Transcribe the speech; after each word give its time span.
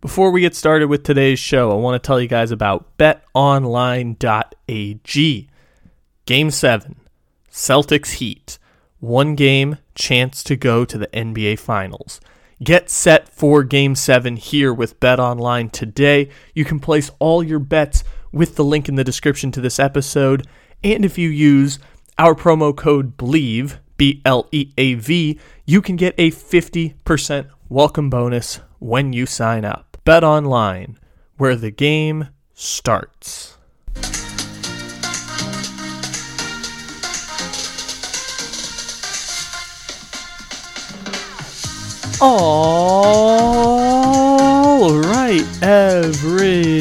Before 0.00 0.30
we 0.30 0.40
get 0.40 0.54
started 0.54 0.88
with 0.88 1.02
today's 1.02 1.38
show, 1.38 1.70
I 1.70 1.74
want 1.74 2.02
to 2.02 2.06
tell 2.06 2.18
you 2.18 2.26
guys 2.26 2.50
about 2.50 2.96
betonline.ag. 2.96 4.16
Game 6.24 6.50
7, 6.50 6.96
Celtics 7.52 8.12
Heat. 8.12 8.58
One 9.00 9.34
game, 9.34 9.76
chance 9.94 10.42
to 10.44 10.56
go 10.56 10.86
to 10.86 10.96
the 10.96 11.08
NBA 11.08 11.58
Finals. 11.58 12.18
Get 12.64 12.88
set 12.88 13.28
for 13.28 13.62
Game 13.62 13.94
7 13.94 14.36
here 14.36 14.72
with 14.72 14.98
BetOnline 15.00 15.70
today. 15.70 16.30
You 16.54 16.64
can 16.64 16.80
place 16.80 17.10
all 17.18 17.42
your 17.42 17.58
bets 17.58 18.02
with 18.32 18.56
the 18.56 18.64
link 18.64 18.88
in 18.88 18.94
the 18.94 19.04
description 19.04 19.52
to 19.52 19.60
this 19.60 19.78
episode. 19.78 20.46
And 20.82 21.04
if 21.04 21.18
you 21.18 21.28
use 21.28 21.78
our 22.16 22.34
promo 22.34 22.74
code 22.74 23.18
BLEAV, 23.18 23.76
B 23.98 24.22
L 24.24 24.48
E 24.50 24.72
A 24.78 24.94
V, 24.94 25.38
you 25.66 25.82
can 25.82 25.96
get 25.96 26.14
a 26.16 26.30
50% 26.30 27.50
welcome 27.68 28.08
bonus 28.08 28.60
when 28.78 29.12
you 29.12 29.26
sign 29.26 29.66
up. 29.66 29.89
Bet 30.04 30.24
online, 30.24 30.98
where 31.36 31.56
the 31.56 31.70
game 31.70 32.28
starts. 32.54 33.56
All 42.22 42.60
right, 45.00 45.46
everybody. 45.62 46.80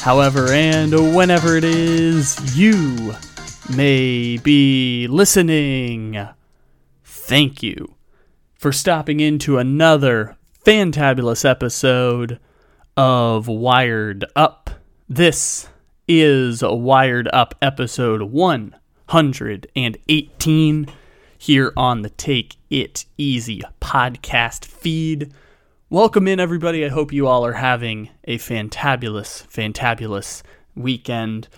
However, 0.00 0.48
and 0.52 1.16
whenever 1.16 1.56
it 1.56 1.64
is 1.64 2.56
you 2.56 3.14
may 3.74 4.36
be 4.38 5.06
listening, 5.08 6.28
thank 7.04 7.62
you 7.62 7.94
for 8.64 8.72
stopping 8.72 9.20
into 9.20 9.58
another 9.58 10.34
fantabulous 10.64 11.44
episode 11.44 12.40
of 12.96 13.46
Wired 13.46 14.24
Up. 14.34 14.70
This 15.06 15.68
is 16.08 16.62
Wired 16.62 17.28
Up 17.30 17.54
episode 17.60 18.22
118 18.22 20.86
here 21.36 21.72
on 21.76 22.00
the 22.00 22.08
Take 22.08 22.56
It 22.70 23.04
Easy 23.18 23.60
podcast 23.82 24.64
feed. 24.64 25.30
Welcome 25.90 26.26
in, 26.26 26.40
everybody. 26.40 26.86
I 26.86 26.88
hope 26.88 27.12
you 27.12 27.26
all 27.26 27.44
are 27.44 27.52
having 27.52 28.08
a 28.24 28.38
fantabulous, 28.38 29.46
fantabulous 29.46 30.42
weekend. 30.74 31.48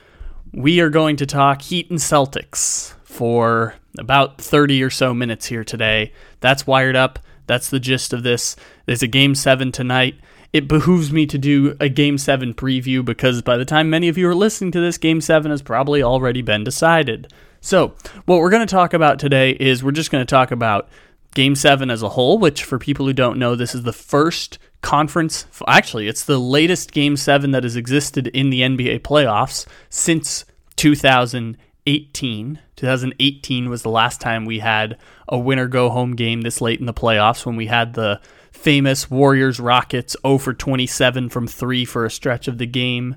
We 0.52 0.80
are 0.80 0.90
going 0.90 1.14
to 1.18 1.26
talk 1.26 1.62
Heat 1.62 1.88
and 1.88 2.00
Celtics 2.00 2.94
for 3.04 3.76
about 3.98 4.40
30 4.40 4.82
or 4.82 4.90
so 4.90 5.14
minutes 5.14 5.46
here 5.46 5.64
today. 5.64 6.12
That's 6.40 6.66
wired 6.66 6.96
up. 6.96 7.18
That's 7.46 7.70
the 7.70 7.80
gist 7.80 8.12
of 8.12 8.22
this. 8.22 8.56
There's 8.86 9.02
a 9.02 9.08
game 9.08 9.34
seven 9.34 9.72
tonight. 9.72 10.16
It 10.52 10.68
behooves 10.68 11.12
me 11.12 11.26
to 11.26 11.38
do 11.38 11.76
a 11.80 11.88
game 11.88 12.18
seven 12.18 12.54
preview 12.54 13.04
because 13.04 13.42
by 13.42 13.56
the 13.56 13.64
time 13.64 13.90
many 13.90 14.08
of 14.08 14.16
you 14.16 14.28
are 14.28 14.34
listening 14.34 14.72
to 14.72 14.80
this, 14.80 14.98
game 14.98 15.20
seven 15.20 15.50
has 15.50 15.62
probably 15.62 16.02
already 16.02 16.42
been 16.42 16.64
decided. 16.64 17.32
So, 17.60 17.94
what 18.26 18.38
we're 18.38 18.50
going 18.50 18.66
to 18.66 18.72
talk 18.72 18.94
about 18.94 19.18
today 19.18 19.50
is 19.50 19.82
we're 19.82 19.90
just 19.90 20.10
going 20.10 20.24
to 20.24 20.30
talk 20.30 20.50
about 20.50 20.88
game 21.34 21.54
seven 21.54 21.90
as 21.90 22.02
a 22.02 22.08
whole, 22.10 22.38
which 22.38 22.64
for 22.64 22.78
people 22.78 23.06
who 23.06 23.12
don't 23.12 23.38
know, 23.38 23.54
this 23.54 23.74
is 23.74 23.82
the 23.82 23.92
first 23.92 24.58
conference. 24.80 25.46
Actually, 25.66 26.08
it's 26.08 26.24
the 26.24 26.38
latest 26.38 26.92
game 26.92 27.16
seven 27.16 27.50
that 27.50 27.64
has 27.64 27.76
existed 27.76 28.28
in 28.28 28.50
the 28.50 28.62
NBA 28.62 29.00
playoffs 29.00 29.66
since 29.90 30.44
2018. 30.76 32.60
2018 32.76 33.68
was 33.68 33.82
the 33.82 33.90
last 33.90 34.20
time 34.20 34.44
we 34.44 34.58
had 34.58 34.98
a 35.28 35.38
winner 35.38 35.66
go 35.66 35.90
home 35.90 36.14
game 36.14 36.42
this 36.42 36.60
late 36.60 36.80
in 36.80 36.86
the 36.86 36.94
playoffs 36.94 37.44
when 37.44 37.56
we 37.56 37.66
had 37.66 37.94
the 37.94 38.20
famous 38.52 39.10
Warriors 39.10 39.60
Rockets 39.60 40.16
0 40.26 40.38
for 40.38 40.52
27 40.52 41.28
from 41.28 41.46
3 41.46 41.84
for 41.84 42.04
a 42.04 42.10
stretch 42.10 42.48
of 42.48 42.58
the 42.58 42.66
game 42.66 43.16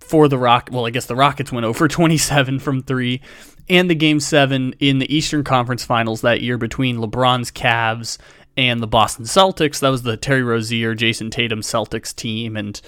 for 0.00 0.28
the 0.28 0.38
Rock. 0.38 0.70
Well, 0.72 0.86
I 0.86 0.90
guess 0.90 1.06
the 1.06 1.16
Rockets 1.16 1.52
went 1.52 1.64
0 1.64 1.72
for 1.72 1.88
27 1.88 2.58
from 2.60 2.82
3 2.82 3.20
and 3.68 3.90
the 3.90 3.94
game 3.94 4.20
7 4.20 4.74
in 4.80 4.98
the 4.98 5.14
Eastern 5.14 5.44
Conference 5.44 5.84
Finals 5.84 6.22
that 6.22 6.40
year 6.40 6.58
between 6.58 6.98
LeBron's 6.98 7.50
Cavs 7.50 8.18
and 8.56 8.82
the 8.82 8.86
Boston 8.86 9.24
Celtics. 9.24 9.80
That 9.80 9.90
was 9.90 10.02
the 10.02 10.16
Terry 10.16 10.42
Rozier, 10.42 10.94
Jayson 10.94 11.30
Tatum 11.30 11.60
Celtics 11.60 12.14
team 12.14 12.56
and 12.56 12.80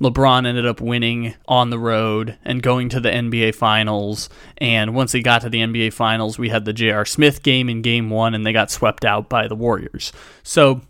LeBron 0.00 0.46
ended 0.46 0.66
up 0.66 0.80
winning 0.80 1.34
on 1.46 1.70
the 1.70 1.78
road 1.78 2.38
and 2.44 2.62
going 2.62 2.88
to 2.90 3.00
the 3.00 3.10
NBA 3.10 3.54
Finals. 3.54 4.28
And 4.58 4.94
once 4.94 5.12
he 5.12 5.22
got 5.22 5.42
to 5.42 5.50
the 5.50 5.60
NBA 5.60 5.92
Finals, 5.92 6.38
we 6.38 6.48
had 6.48 6.64
the 6.64 6.72
J.R. 6.72 7.04
Smith 7.04 7.42
game 7.42 7.68
in 7.68 7.82
game 7.82 8.10
one, 8.10 8.34
and 8.34 8.46
they 8.46 8.52
got 8.52 8.70
swept 8.70 9.04
out 9.04 9.28
by 9.28 9.48
the 9.48 9.56
Warriors. 9.56 10.12
So, 10.42 10.82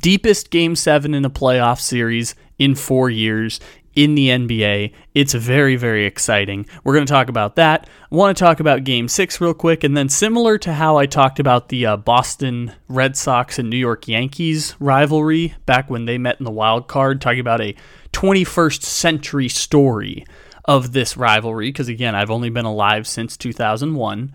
deepest 0.00 0.50
game 0.50 0.74
seven 0.74 1.14
in 1.14 1.24
a 1.24 1.30
playoff 1.30 1.80
series 1.80 2.34
in 2.58 2.74
four 2.74 3.08
years 3.08 3.60
in 3.94 4.14
the 4.14 4.28
NBA. 4.28 4.92
It's 5.14 5.34
very, 5.34 5.76
very 5.76 6.06
exciting. 6.06 6.66
We're 6.84 6.94
going 6.94 7.06
to 7.06 7.12
talk 7.12 7.28
about 7.28 7.56
that. 7.56 7.88
I 8.10 8.14
want 8.14 8.36
to 8.36 8.42
talk 8.42 8.60
about 8.60 8.84
game 8.84 9.08
six 9.08 9.40
real 9.40 9.54
quick. 9.54 9.84
And 9.84 9.96
then, 9.96 10.08
similar 10.08 10.58
to 10.58 10.72
how 10.72 10.96
I 10.96 11.06
talked 11.06 11.40
about 11.40 11.68
the 11.68 11.86
uh, 11.86 11.96
Boston 11.96 12.72
Red 12.88 13.16
Sox 13.16 13.58
and 13.58 13.68
New 13.68 13.76
York 13.76 14.08
Yankees 14.08 14.76
rivalry 14.78 15.54
back 15.66 15.90
when 15.90 16.04
they 16.04 16.18
met 16.18 16.38
in 16.38 16.44
the 16.44 16.50
wild 16.50 16.88
card, 16.88 17.20
talking 17.20 17.40
about 17.40 17.60
a 17.60 17.74
21st 18.12 18.82
century 18.82 19.48
story 19.48 20.24
of 20.64 20.92
this 20.92 21.16
rivalry 21.16 21.70
because 21.70 21.88
again 21.88 22.14
I've 22.14 22.30
only 22.30 22.50
been 22.50 22.66
alive 22.66 23.06
since 23.06 23.36
2001 23.36 24.34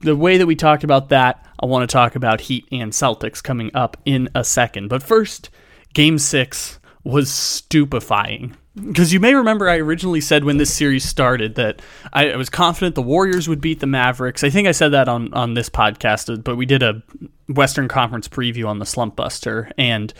the 0.00 0.16
way 0.16 0.38
that 0.38 0.46
we 0.46 0.56
talked 0.56 0.82
about 0.82 1.10
that 1.10 1.46
I 1.60 1.66
want 1.66 1.88
to 1.88 1.92
talk 1.92 2.16
about 2.16 2.40
Heat 2.42 2.66
and 2.72 2.90
Celtics 2.90 3.42
coming 3.42 3.70
up 3.74 3.98
in 4.06 4.30
a 4.34 4.42
second 4.42 4.88
but 4.88 5.02
first 5.02 5.50
game 5.92 6.18
6 6.18 6.80
was 7.04 7.30
stupefying 7.30 8.56
because 8.74 9.12
you 9.12 9.20
may 9.20 9.34
remember 9.34 9.68
I 9.68 9.76
originally 9.76 10.20
said 10.20 10.44
when 10.44 10.56
this 10.56 10.72
series 10.72 11.04
started 11.04 11.56
that 11.56 11.82
I, 12.12 12.34
was 12.36 12.48
confident 12.48 12.94
the 12.94 13.02
Warriors 13.02 13.48
would 13.48 13.60
beat 13.60 13.80
the 13.80 13.86
Mavericks. 13.86 14.42
I 14.42 14.50
think 14.50 14.66
I 14.66 14.72
said 14.72 14.90
that 14.90 15.08
on 15.08 15.32
on 15.34 15.54
this 15.54 15.68
podcast, 15.68 16.32
uh, 16.32 16.38
but 16.38 16.56
we 16.56 16.66
did 16.66 16.82
a 16.82 17.02
Western 17.48 17.88
Conference 17.88 18.28
preview 18.28 18.66
on 18.66 18.78
the 18.78 18.86
Slump 18.86 19.16
Buster, 19.16 19.70
and 19.76 20.12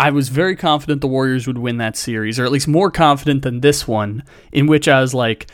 I 0.00 0.10
was 0.10 0.30
very 0.30 0.56
confident 0.56 1.00
the 1.00 1.06
Warriors 1.06 1.46
would 1.46 1.58
win 1.58 1.76
that 1.78 1.96
series, 1.96 2.40
or 2.40 2.44
at 2.44 2.50
least 2.50 2.66
more 2.66 2.90
confident 2.90 3.42
than 3.42 3.60
this 3.60 3.86
one, 3.86 4.24
in 4.50 4.66
which 4.66 4.88
I 4.88 5.00
was 5.00 5.14
like, 5.14 5.48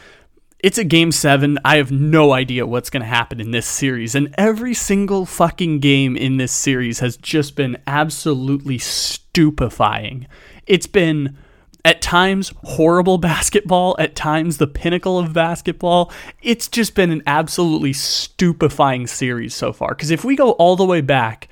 it's 0.60 0.78
a 0.78 0.84
game 0.84 1.12
seven. 1.12 1.58
I 1.64 1.76
have 1.76 1.92
no 1.92 2.32
idea 2.32 2.66
what's 2.66 2.90
going 2.90 3.02
to 3.02 3.08
happen 3.08 3.40
in 3.40 3.50
this 3.50 3.66
series. 3.66 4.14
And 4.14 4.34
every 4.38 4.74
single 4.74 5.26
fucking 5.26 5.80
game 5.80 6.16
in 6.16 6.38
this 6.38 6.50
series 6.50 7.00
has 7.00 7.16
just 7.16 7.56
been 7.56 7.76
absolutely 7.86 8.78
stupefying. 8.78 10.26
It's 10.68 10.86
been 10.86 11.36
at 11.84 12.02
times 12.02 12.52
horrible 12.64 13.18
basketball, 13.32 13.96
at 13.98 14.14
times 14.14 14.58
the 14.58 14.66
pinnacle 14.66 15.18
of 15.18 15.32
basketball. 15.32 16.12
It's 16.42 16.68
just 16.68 16.94
been 16.94 17.10
an 17.10 17.22
absolutely 17.26 17.92
stupefying 17.92 19.06
series 19.06 19.54
so 19.54 19.72
far. 19.72 19.94
Because 19.94 20.10
if 20.10 20.24
we 20.24 20.36
go 20.36 20.52
all 20.52 20.76
the 20.76 20.84
way 20.84 21.00
back, 21.00 21.48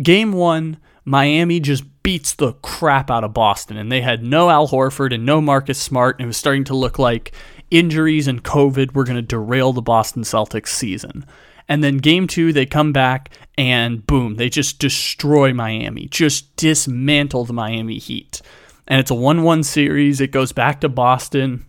game 0.00 0.32
one, 0.32 0.78
Miami 1.04 1.60
just 1.60 1.84
beats 2.02 2.34
the 2.34 2.52
crap 2.54 3.10
out 3.10 3.24
of 3.24 3.34
Boston, 3.34 3.76
and 3.76 3.90
they 3.90 4.00
had 4.00 4.22
no 4.22 4.50
Al 4.50 4.68
Horford 4.68 5.14
and 5.14 5.26
no 5.26 5.40
Marcus 5.40 5.78
Smart, 5.78 6.16
and 6.18 6.24
it 6.24 6.26
was 6.26 6.36
starting 6.36 6.64
to 6.64 6.76
look 6.76 6.98
like 6.98 7.32
injuries 7.70 8.28
and 8.28 8.44
COVID 8.44 8.92
were 8.92 9.04
going 9.04 9.16
to 9.16 9.22
derail 9.22 9.72
the 9.72 9.82
Boston 9.82 10.22
Celtics 10.22 10.68
season. 10.68 11.24
And 11.68 11.82
then 11.82 11.98
game 11.98 12.26
two, 12.26 12.52
they 12.52 12.66
come 12.66 12.92
back 12.92 13.30
and 13.62 14.04
boom, 14.06 14.34
they 14.36 14.48
just 14.48 14.80
destroy 14.80 15.54
Miami, 15.54 16.06
just 16.06 16.56
dismantle 16.56 17.44
the 17.44 17.52
Miami 17.52 17.98
Heat. 17.98 18.42
And 18.88 18.98
it's 18.98 19.10
a 19.10 19.14
1 19.14 19.44
1 19.44 19.62
series. 19.62 20.20
It 20.20 20.32
goes 20.32 20.52
back 20.52 20.80
to 20.80 20.88
Boston. 20.88 21.64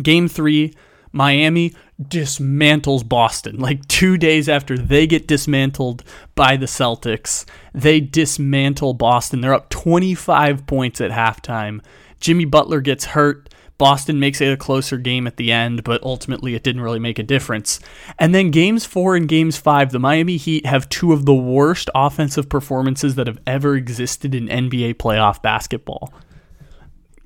Game 0.00 0.28
three, 0.28 0.72
Miami 1.10 1.74
dismantles 2.00 3.06
Boston. 3.06 3.58
Like 3.58 3.86
two 3.88 4.16
days 4.16 4.48
after 4.48 4.78
they 4.78 5.08
get 5.08 5.26
dismantled 5.26 6.04
by 6.36 6.56
the 6.56 6.66
Celtics, 6.66 7.44
they 7.74 7.98
dismantle 7.98 8.94
Boston. 8.94 9.40
They're 9.40 9.54
up 9.54 9.68
25 9.70 10.66
points 10.66 11.00
at 11.00 11.10
halftime. 11.10 11.82
Jimmy 12.20 12.44
Butler 12.44 12.80
gets 12.80 13.06
hurt. 13.06 13.52
Boston 13.80 14.20
makes 14.20 14.42
it 14.42 14.52
a 14.52 14.58
closer 14.58 14.98
game 14.98 15.26
at 15.26 15.38
the 15.38 15.50
end, 15.50 15.84
but 15.84 16.02
ultimately 16.02 16.54
it 16.54 16.62
didn't 16.62 16.82
really 16.82 16.98
make 16.98 17.18
a 17.18 17.22
difference. 17.22 17.80
And 18.18 18.34
then 18.34 18.50
games 18.50 18.84
four 18.84 19.16
and 19.16 19.26
games 19.26 19.56
five, 19.56 19.90
the 19.90 19.98
Miami 19.98 20.36
Heat 20.36 20.66
have 20.66 20.86
two 20.90 21.14
of 21.14 21.24
the 21.24 21.34
worst 21.34 21.88
offensive 21.94 22.50
performances 22.50 23.14
that 23.14 23.26
have 23.26 23.40
ever 23.46 23.74
existed 23.74 24.34
in 24.34 24.48
NBA 24.48 24.96
playoff 24.96 25.40
basketball. 25.40 26.12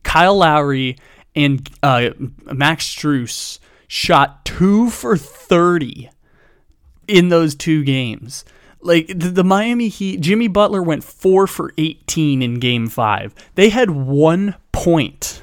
Kyle 0.04 0.36
Lowry 0.36 0.96
and 1.34 1.68
uh, 1.82 2.10
Max 2.44 2.88
Strus 2.88 3.58
shot 3.88 4.44
two 4.44 4.90
for 4.90 5.16
30 5.16 6.08
in 7.08 7.30
those 7.30 7.56
two 7.56 7.82
games. 7.82 8.44
Like 8.80 9.08
the, 9.08 9.30
the, 9.30 9.44
Miami 9.44 9.88
Heat, 9.88 10.20
Jimmy 10.20 10.46
Butler 10.46 10.84
went 10.84 11.02
four 11.02 11.48
for 11.48 11.72
18 11.78 12.42
in 12.42 12.60
game 12.60 12.86
five. 12.86 13.34
They 13.56 13.70
had 13.70 13.90
one 13.90 14.54
point, 14.70 15.42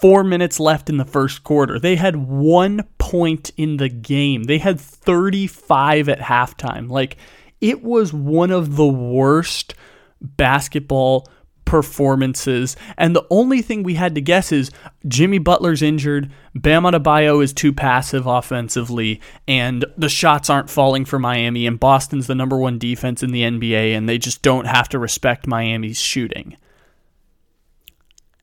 four 0.00 0.22
minutes 0.24 0.60
left 0.60 0.88
in 0.90 0.96
the 0.96 1.04
first 1.04 1.42
quarter. 1.44 1.78
They 1.78 1.96
had 1.96 2.16
one 2.16 2.86
point 2.98 3.50
in 3.56 3.78
the 3.78 3.88
game. 3.88 4.44
They 4.44 4.58
had 4.58 4.80
35 4.80 6.08
at 6.08 6.20
halftime. 6.20 6.90
Like 6.90 7.16
It 7.60 7.82
was 7.82 8.12
one 8.12 8.50
of 8.50 8.76
the 8.76 8.86
worst 8.86 9.74
basketball 10.20 11.28
performances. 11.64 12.76
And 12.96 13.14
the 13.14 13.26
only 13.28 13.60
thing 13.60 13.82
we 13.82 13.94
had 13.94 14.14
to 14.14 14.20
guess 14.20 14.52
is 14.52 14.70
Jimmy 15.08 15.38
Butler's 15.38 15.82
injured, 15.82 16.30
Bam 16.54 16.84
Adebayo 16.84 17.42
is 17.42 17.52
too 17.52 17.72
passive 17.72 18.26
offensively, 18.26 19.20
and 19.48 19.84
the 19.98 20.08
shots 20.08 20.48
aren't 20.48 20.70
falling 20.70 21.04
for 21.04 21.18
Miami, 21.18 21.66
and 21.66 21.80
Boston's 21.80 22.28
the 22.28 22.34
number 22.34 22.56
one 22.56 22.78
defense 22.78 23.22
in 23.22 23.32
the 23.32 23.42
NBA, 23.42 23.96
and 23.96 24.08
they 24.08 24.16
just 24.16 24.42
don't 24.42 24.66
have 24.66 24.88
to 24.90 24.98
respect 24.98 25.46
Miami's 25.46 26.00
shooting. 26.00 26.56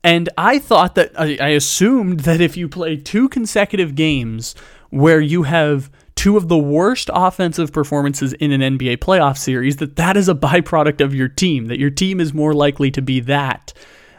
And 0.04 0.28
I 0.36 0.58
thought 0.58 0.94
that, 0.96 1.18
I, 1.18 1.38
I 1.40 1.48
assumed 1.48 2.20
that 2.20 2.40
if 2.40 2.56
you 2.56 2.68
play 2.68 2.96
two 2.96 3.28
consecutive 3.30 3.94
games 3.94 4.54
where 4.90 5.20
you 5.20 5.44
have 5.44 5.90
two 6.14 6.36
of 6.36 6.48
the 6.48 6.58
worst 6.58 7.08
offensive 7.12 7.72
performances 7.72 8.34
in 8.34 8.52
an 8.52 8.78
NBA 8.78 8.98
playoff 8.98 9.38
series, 9.38 9.78
that 9.78 9.96
that 9.96 10.16
is 10.16 10.28
a 10.28 10.34
byproduct 10.34 11.00
of 11.00 11.14
your 11.14 11.28
team, 11.28 11.66
that 11.66 11.78
your 11.78 11.90
team 11.90 12.20
is 12.20 12.34
more 12.34 12.52
likely 12.52 12.90
to 12.90 13.00
be 13.00 13.20
that 13.20 13.72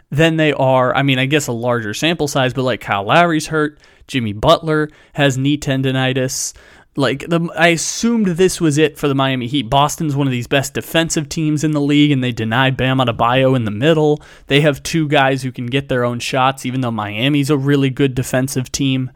than 0.09 0.37
they 0.37 0.53
are. 0.53 0.95
I 0.95 1.03
mean, 1.03 1.19
I 1.19 1.27
guess 1.27 1.47
a 1.47 1.51
larger 1.51 1.93
sample 1.93 2.27
size, 2.27 2.53
but 2.53 2.63
like 2.63 2.81
Kyle 2.81 3.03
Lowry's 3.03 3.47
hurt, 3.47 3.79
Jimmy 4.07 4.33
Butler 4.33 4.89
has 5.13 5.37
knee 5.37 5.57
tendonitis. 5.57 6.53
Like 6.97 7.27
the, 7.27 7.49
I 7.57 7.69
assumed 7.69 8.27
this 8.27 8.61
was 8.61 8.77
it 8.77 8.97
for 8.97 9.09
the 9.09 9.15
Miami 9.15 9.47
Heat. 9.47 9.69
Boston's 9.69 10.15
one 10.15 10.27
of 10.27 10.31
these 10.31 10.47
best 10.47 10.73
defensive 10.73 11.27
teams 11.27 11.63
in 11.63 11.71
the 11.71 11.81
league, 11.81 12.11
and 12.11 12.23
they 12.23 12.31
denied 12.31 12.77
Bam 12.77 12.99
Adebayo 12.99 13.55
in 13.55 13.65
the 13.65 13.71
middle. 13.71 14.21
They 14.47 14.61
have 14.61 14.81
two 14.81 15.07
guys 15.09 15.43
who 15.43 15.51
can 15.51 15.65
get 15.65 15.89
their 15.89 16.05
own 16.05 16.19
shots, 16.19 16.65
even 16.65 16.81
though 16.81 16.91
Miami's 16.91 17.49
a 17.49 17.57
really 17.57 17.89
good 17.89 18.15
defensive 18.15 18.71
team. 18.71 19.11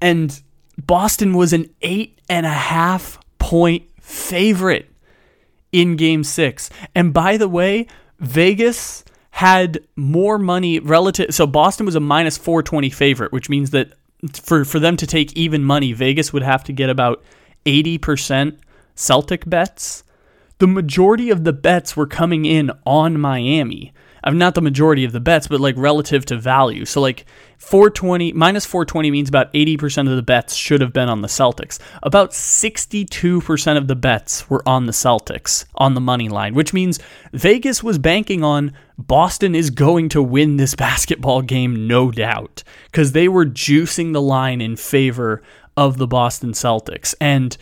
And 0.00 0.42
Boston 0.76 1.32
was 1.32 1.54
an 1.54 1.70
eight 1.80 2.20
and 2.28 2.44
a 2.44 2.50
half 2.50 3.18
point 3.38 3.84
favorite 4.00 4.90
in 5.72 5.96
game 5.96 6.22
six. 6.22 6.68
And 6.94 7.14
by 7.14 7.38
the 7.38 7.48
way, 7.48 7.86
Vegas 8.20 9.04
had 9.30 9.80
more 9.96 10.38
money 10.38 10.78
relative. 10.78 11.34
So 11.34 11.46
Boston 11.46 11.86
was 11.86 11.94
a 11.94 12.00
minus 12.00 12.36
420 12.38 12.90
favorite, 12.90 13.32
which 13.32 13.48
means 13.48 13.70
that 13.70 13.94
for, 14.32 14.64
for 14.64 14.78
them 14.78 14.96
to 14.96 15.06
take 15.06 15.32
even 15.34 15.64
money, 15.64 15.92
Vegas 15.92 16.32
would 16.32 16.42
have 16.42 16.64
to 16.64 16.72
get 16.72 16.90
about 16.90 17.22
80% 17.66 18.58
Celtic 18.94 19.48
bets. 19.48 20.04
The 20.58 20.66
majority 20.66 21.30
of 21.30 21.44
the 21.44 21.52
bets 21.52 21.96
were 21.96 22.06
coming 22.06 22.44
in 22.44 22.70
on 22.86 23.20
Miami. 23.20 23.92
Uh, 24.24 24.30
not 24.30 24.54
the 24.54 24.62
majority 24.62 25.04
of 25.04 25.12
the 25.12 25.20
bets, 25.20 25.46
but 25.46 25.60
like 25.60 25.76
relative 25.76 26.24
to 26.26 26.38
value. 26.38 26.84
So 26.84 27.00
like 27.00 27.26
420 27.58 28.32
minus 28.32 28.66
420 28.66 29.10
means 29.10 29.28
about 29.28 29.52
80% 29.52 30.10
of 30.10 30.16
the 30.16 30.22
bets 30.22 30.54
should 30.54 30.80
have 30.80 30.92
been 30.92 31.08
on 31.08 31.20
the 31.20 31.28
Celtics. 31.28 31.78
About 32.02 32.30
62% 32.30 33.76
of 33.76 33.86
the 33.86 33.94
bets 33.94 34.48
were 34.48 34.66
on 34.66 34.86
the 34.86 34.92
Celtics 34.92 35.66
on 35.74 35.94
the 35.94 36.00
money 36.00 36.28
line, 36.28 36.54
which 36.54 36.72
means 36.72 36.98
Vegas 37.32 37.82
was 37.82 37.98
banking 37.98 38.42
on 38.42 38.72
Boston 38.96 39.54
is 39.54 39.70
going 39.70 40.08
to 40.10 40.22
win 40.22 40.56
this 40.56 40.74
basketball 40.84 41.42
game 41.42 41.86
no 41.86 42.10
doubt 42.10 42.64
cuz 42.92 43.12
they 43.12 43.28
were 43.28 43.44
juicing 43.44 44.12
the 44.12 44.22
line 44.22 44.60
in 44.60 44.76
favor 44.76 45.42
of 45.76 45.98
the 45.98 46.06
Boston 46.06 46.52
Celtics. 46.52 47.14
And 47.20 47.56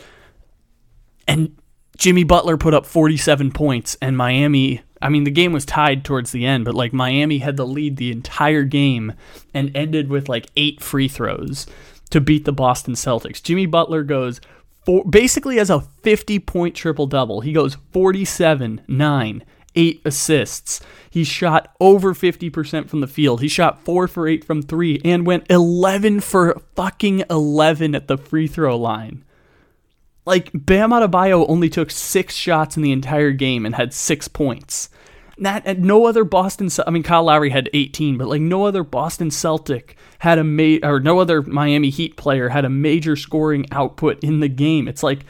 and 1.27 1.57
Jimmy 1.97 2.25
Butler 2.25 2.57
put 2.57 2.75
up 2.75 2.85
47 2.85 3.53
points 3.53 3.97
and 4.03 4.17
Miami 4.17 4.83
I 5.03 5.09
mean, 5.09 5.25
the 5.25 5.31
game 5.31 5.53
was 5.53 5.65
tied 5.65 6.05
towards 6.05 6.33
the 6.33 6.47
end, 6.47 6.65
but 6.65 6.75
like 6.75 6.93
Miami 6.93 7.39
had 7.39 7.57
the 7.57 7.67
lead 7.67 7.97
the 7.97 8.13
entire 8.13 8.65
game 8.65 9.13
and 9.53 9.75
ended 9.77 10.09
with 10.09 10.29
like 10.29 10.47
eight 10.57 10.81
free 10.81 11.09
throws 11.09 11.67
to 12.11 12.21
beat 12.21 12.45
the 12.45 12.53
Boston 12.53 12.95
Celtics. 12.95 13.43
Jimmy 13.43 13.67
Butler 13.67 14.03
goes 14.03 14.41
for 14.85 15.05
basically 15.05 15.59
as 15.59 15.71
a 15.71 15.81
50 15.81 16.39
point 16.41 16.75
triple 16.75 17.07
double. 17.07 17.41
He 17.41 17.53
goes 17.53 17.77
47, 17.93 18.83
9, 18.87 19.45
8 19.75 20.03
assists. 20.05 20.81
He 21.11 21.25
shot 21.25 21.75
over 21.81 22.15
50% 22.15 22.89
from 22.89 23.01
the 23.01 23.07
field. 23.07 23.41
He 23.41 23.49
shot 23.49 23.85
4 23.85 24.09
for 24.09 24.29
8 24.29 24.45
from 24.45 24.63
3 24.63 25.01
and 25.05 25.27
went 25.27 25.51
11 25.51 26.21
for 26.21 26.61
fucking 26.77 27.25
11 27.29 27.95
at 27.95 28.09
the 28.09 28.19
free 28.19 28.47
throw 28.47 28.77
line. 28.77 29.25
Like 30.25 30.51
Bam 30.55 30.91
Adebayo 30.91 31.45
only 31.49 31.69
took 31.69 31.91
6 31.91 32.35
shots 32.35 32.77
in 32.77 32.83
the 32.83 32.93
entire 32.93 33.33
game 33.33 33.67
and 33.67 33.75
had 33.75 33.93
6 33.93 34.29
points. 34.29 34.89
That 35.39 35.79
no 35.79 36.07
other 36.07 36.25
Boston. 36.25 36.69
I 36.87 36.91
mean, 36.91 37.03
Kyle 37.03 37.25
Lowry 37.25 37.51
had 37.51 37.71
18, 37.73 38.19
but 38.19 38.29
like 38.29 38.41
no 38.41 38.65
other 38.67 38.85
Boston 38.85 39.31
Celtic 39.31 39.97
had 40.21 40.39
a 40.39 40.45
ma- 40.45 40.79
or 40.83 41.01
no 41.01 41.19
other 41.19 41.43
Miami 41.43 41.91
Heat 41.91 42.17
player 42.17 42.51
had 42.51 42.65
a 42.65 42.71
major 42.71 43.17
scoring 43.17 43.67
output 43.73 44.23
in 44.23 44.41
the 44.41 44.49
game. 44.49 44.87
It's 44.87 45.03
like 45.03 45.25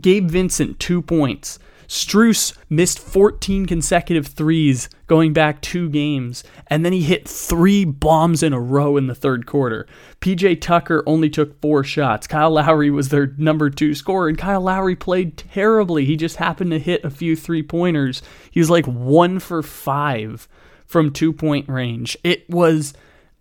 Gabe 0.00 0.28
Vincent 0.28 0.78
two 0.78 1.02
points, 1.02 1.58
Strus 1.88 2.56
missed 2.68 2.98
14 2.98 3.66
consecutive 3.66 4.26
threes 4.26 4.88
going 5.06 5.32
back 5.32 5.60
two 5.60 5.88
games, 5.88 6.42
and 6.66 6.84
then 6.84 6.92
he 6.92 7.02
hit 7.02 7.28
three 7.28 7.84
bombs 7.84 8.42
in 8.42 8.52
a 8.52 8.60
row 8.60 8.96
in 8.96 9.06
the 9.06 9.14
third 9.14 9.46
quarter. 9.46 9.86
PJ 10.20 10.60
Tucker 10.60 11.02
only 11.06 11.30
took 11.30 11.60
four 11.60 11.84
shots. 11.84 12.26
Kyle 12.26 12.50
Lowry 12.50 12.90
was 12.90 13.08
their 13.08 13.28
number 13.38 13.70
two 13.70 13.94
scorer, 13.94 14.28
and 14.28 14.38
Kyle 14.38 14.60
Lowry 14.60 14.96
played 14.96 15.36
terribly. 15.36 16.04
He 16.04 16.16
just 16.16 16.36
happened 16.36 16.70
to 16.72 16.78
hit 16.78 17.04
a 17.04 17.10
few 17.10 17.36
three 17.36 17.62
pointers. 17.62 18.22
He 18.50 18.60
was 18.60 18.70
like 18.70 18.86
one 18.86 19.38
for 19.38 19.62
five 19.62 20.48
from 20.86 21.12
two 21.12 21.32
point 21.32 21.68
range. 21.68 22.16
It 22.24 22.48
was 22.50 22.94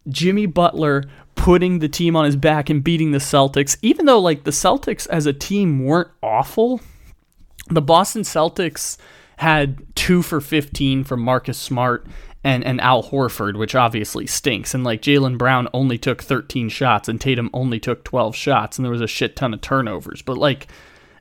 Jimmy 0.07 0.45
Butler 0.45 1.06
putting 1.36 1.80
the 1.80 1.89
team 1.89 2.15
on 2.15 2.25
his 2.25 2.36
back 2.36 2.69
and 2.69 2.83
beating 2.83 3.12
the 3.12 3.18
Celtics, 3.18 3.77
even 3.81 4.06
though 4.06 4.19
like 4.19 4.44
the 4.44 4.51
Celtics 4.51 5.07
as 5.07 5.25
a 5.25 5.33
team 5.33 5.83
weren't 5.83 6.09
awful 6.21 6.81
the 7.68 7.82
Boston 7.82 8.22
Celtics 8.22 8.98
had 9.38 9.84
two 9.96 10.22
for 10.22 10.40
15 10.40 11.04
from 11.04 11.22
Marcus 11.22 11.58
Smart 11.58 12.08
and, 12.44 12.64
and 12.64 12.80
Al 12.80 13.04
Horford, 13.04 13.58
which 13.58 13.76
obviously 13.76 14.28
stinks. 14.28 14.74
And 14.74 14.84
like 14.84 15.02
Jaylen 15.02 15.38
Brown 15.38 15.68
only 15.74 15.98
took 15.98 16.22
13 16.22 16.70
shots 16.70 17.10
and 17.10 17.20
Tatum 17.20 17.50
only 17.54 17.80
took 17.80 18.04
12 18.04 18.36
shots, 18.36 18.78
and 18.78 18.86
there 18.86 18.92
was 18.92 19.02
a 19.02 19.08
shit 19.08 19.36
ton 19.36 19.54
of 19.54 19.62
turnovers. 19.62 20.22
But 20.22 20.38
like, 20.38 20.68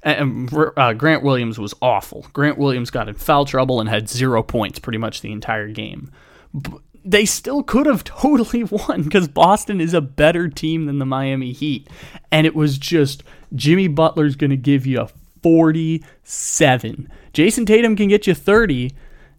and, 0.03 0.53
uh, 0.77 0.93
Grant 0.93 1.23
Williams 1.23 1.59
was 1.59 1.75
awful. 1.81 2.27
Grant 2.35 2.59
Williams 2.59 2.91
got 2.91 3.09
in 3.09 3.15
foul 3.15 3.47
trouble 3.47 3.81
and 3.81 3.89
had 3.89 4.09
zero 4.09 4.43
points 4.43 4.79
pretty 4.79 4.99
much 4.99 5.23
the 5.23 5.33
entire 5.33 5.69
game. 5.69 6.11
But 6.53 6.83
they 7.05 7.25
still 7.25 7.63
could 7.63 7.87
have 7.87 8.05
totally 8.05 8.65
won 8.65 9.03
because 9.03 9.27
Boston 9.27 9.81
is 9.81 9.95
a 9.95 10.03
better 10.03 10.49
team 10.49 10.85
than 10.85 10.99
the 10.99 11.07
Miami 11.07 11.53
Heat. 11.53 11.89
And 12.31 12.47
it 12.47 12.55
was 12.55 12.77
just 12.77 13.25
Jimmy 13.55 13.89
Butler's 13.89 14.37
going 14.37 14.51
to 14.51 14.57
give 14.59 14.87
you 14.87 15.01
a 15.01 15.09
47. 15.45 17.11
Jayson 17.35 17.67
Tatum 17.67 17.97
can 17.97 18.09
get 18.09 18.27
you 18.27 18.33
30. 18.33 18.93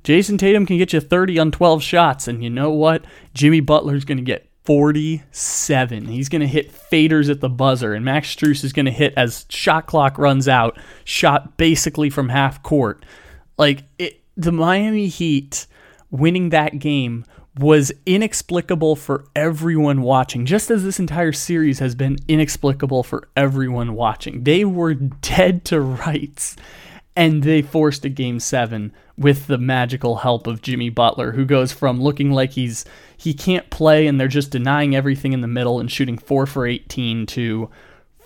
Jayson 0.04 0.38
Tatum 0.38 0.68
can 0.68 0.78
get 0.78 0.94
you 0.94 1.00
30 1.00 1.40
on 1.40 1.52
12 1.52 1.82
shots. 1.82 2.28
And 2.28 2.44
you 2.44 2.50
know 2.52 2.70
what? 2.70 3.06
Jimmy 3.34 3.60
Butler's 3.60 4.06
going 4.06 4.20
to 4.20 4.24
get 4.24 4.48
47. 4.66 6.06
He's 6.06 6.30
going 6.30 6.42
to 6.42 6.48
hit 6.48 6.72
faders 6.72 7.28
at 7.32 7.42
the 7.42 7.50
buzzer. 7.50 7.96
And 7.96 8.06
Max 8.06 8.36
Strus 8.36 8.64
is 8.64 8.72
going 8.72 8.86
to 8.86 8.92
hit 8.92 9.16
as 9.18 9.48
shot 9.50 9.88
clock 9.88 10.20
runs 10.20 10.48
out, 10.48 10.78
shot 11.06 11.58
basically 11.58 12.12
from 12.12 12.30
half 12.30 12.62
court. 12.62 13.04
Like, 13.58 13.82
it, 13.98 14.22
the 14.38 14.52
Miami 14.52 15.08
Heat 15.08 15.66
winning 16.12 16.50
that 16.50 16.80
game 16.80 17.26
was 17.58 17.92
inexplicable 18.06 18.96
for 18.96 19.26
everyone 19.36 20.02
watching, 20.02 20.46
just 20.46 20.70
as 20.70 20.84
this 20.84 21.00
entire 21.00 21.32
series 21.32 21.80
has 21.80 21.96
been 21.96 22.18
inexplicable 22.28 23.04
for 23.04 23.28
everyone 23.36 23.96
watching. 23.96 24.44
They 24.44 24.66
were 24.66 24.94
dead 24.94 25.64
to 25.66 25.80
rights, 25.80 26.58
and 27.16 27.44
they 27.44 27.62
forced 27.62 28.04
a 28.04 28.10
game 28.10 28.40
seven 28.40 28.92
with 29.18 29.48
the 29.48 29.58
magical 29.58 30.18
help 30.18 30.48
of 30.48 30.62
Jimmy 30.62 30.90
Butler, 30.90 31.32
who 31.32 31.46
goes 31.46 31.72
from 31.72 32.02
looking 32.02 32.32
like 32.32 32.52
he's 32.52 32.84
he 33.16 33.34
can't 33.34 33.70
play 33.70 34.08
and 34.08 34.20
they're 34.20 34.28
just 34.28 34.52
denying 34.52 34.96
everything 34.96 35.32
in 35.32 35.42
the 35.42 35.48
middle 35.48 35.80
and 35.80 35.90
shooting 35.90 36.18
four 36.18 36.46
for 36.46 36.68
18 36.68 37.26
to 37.28 37.70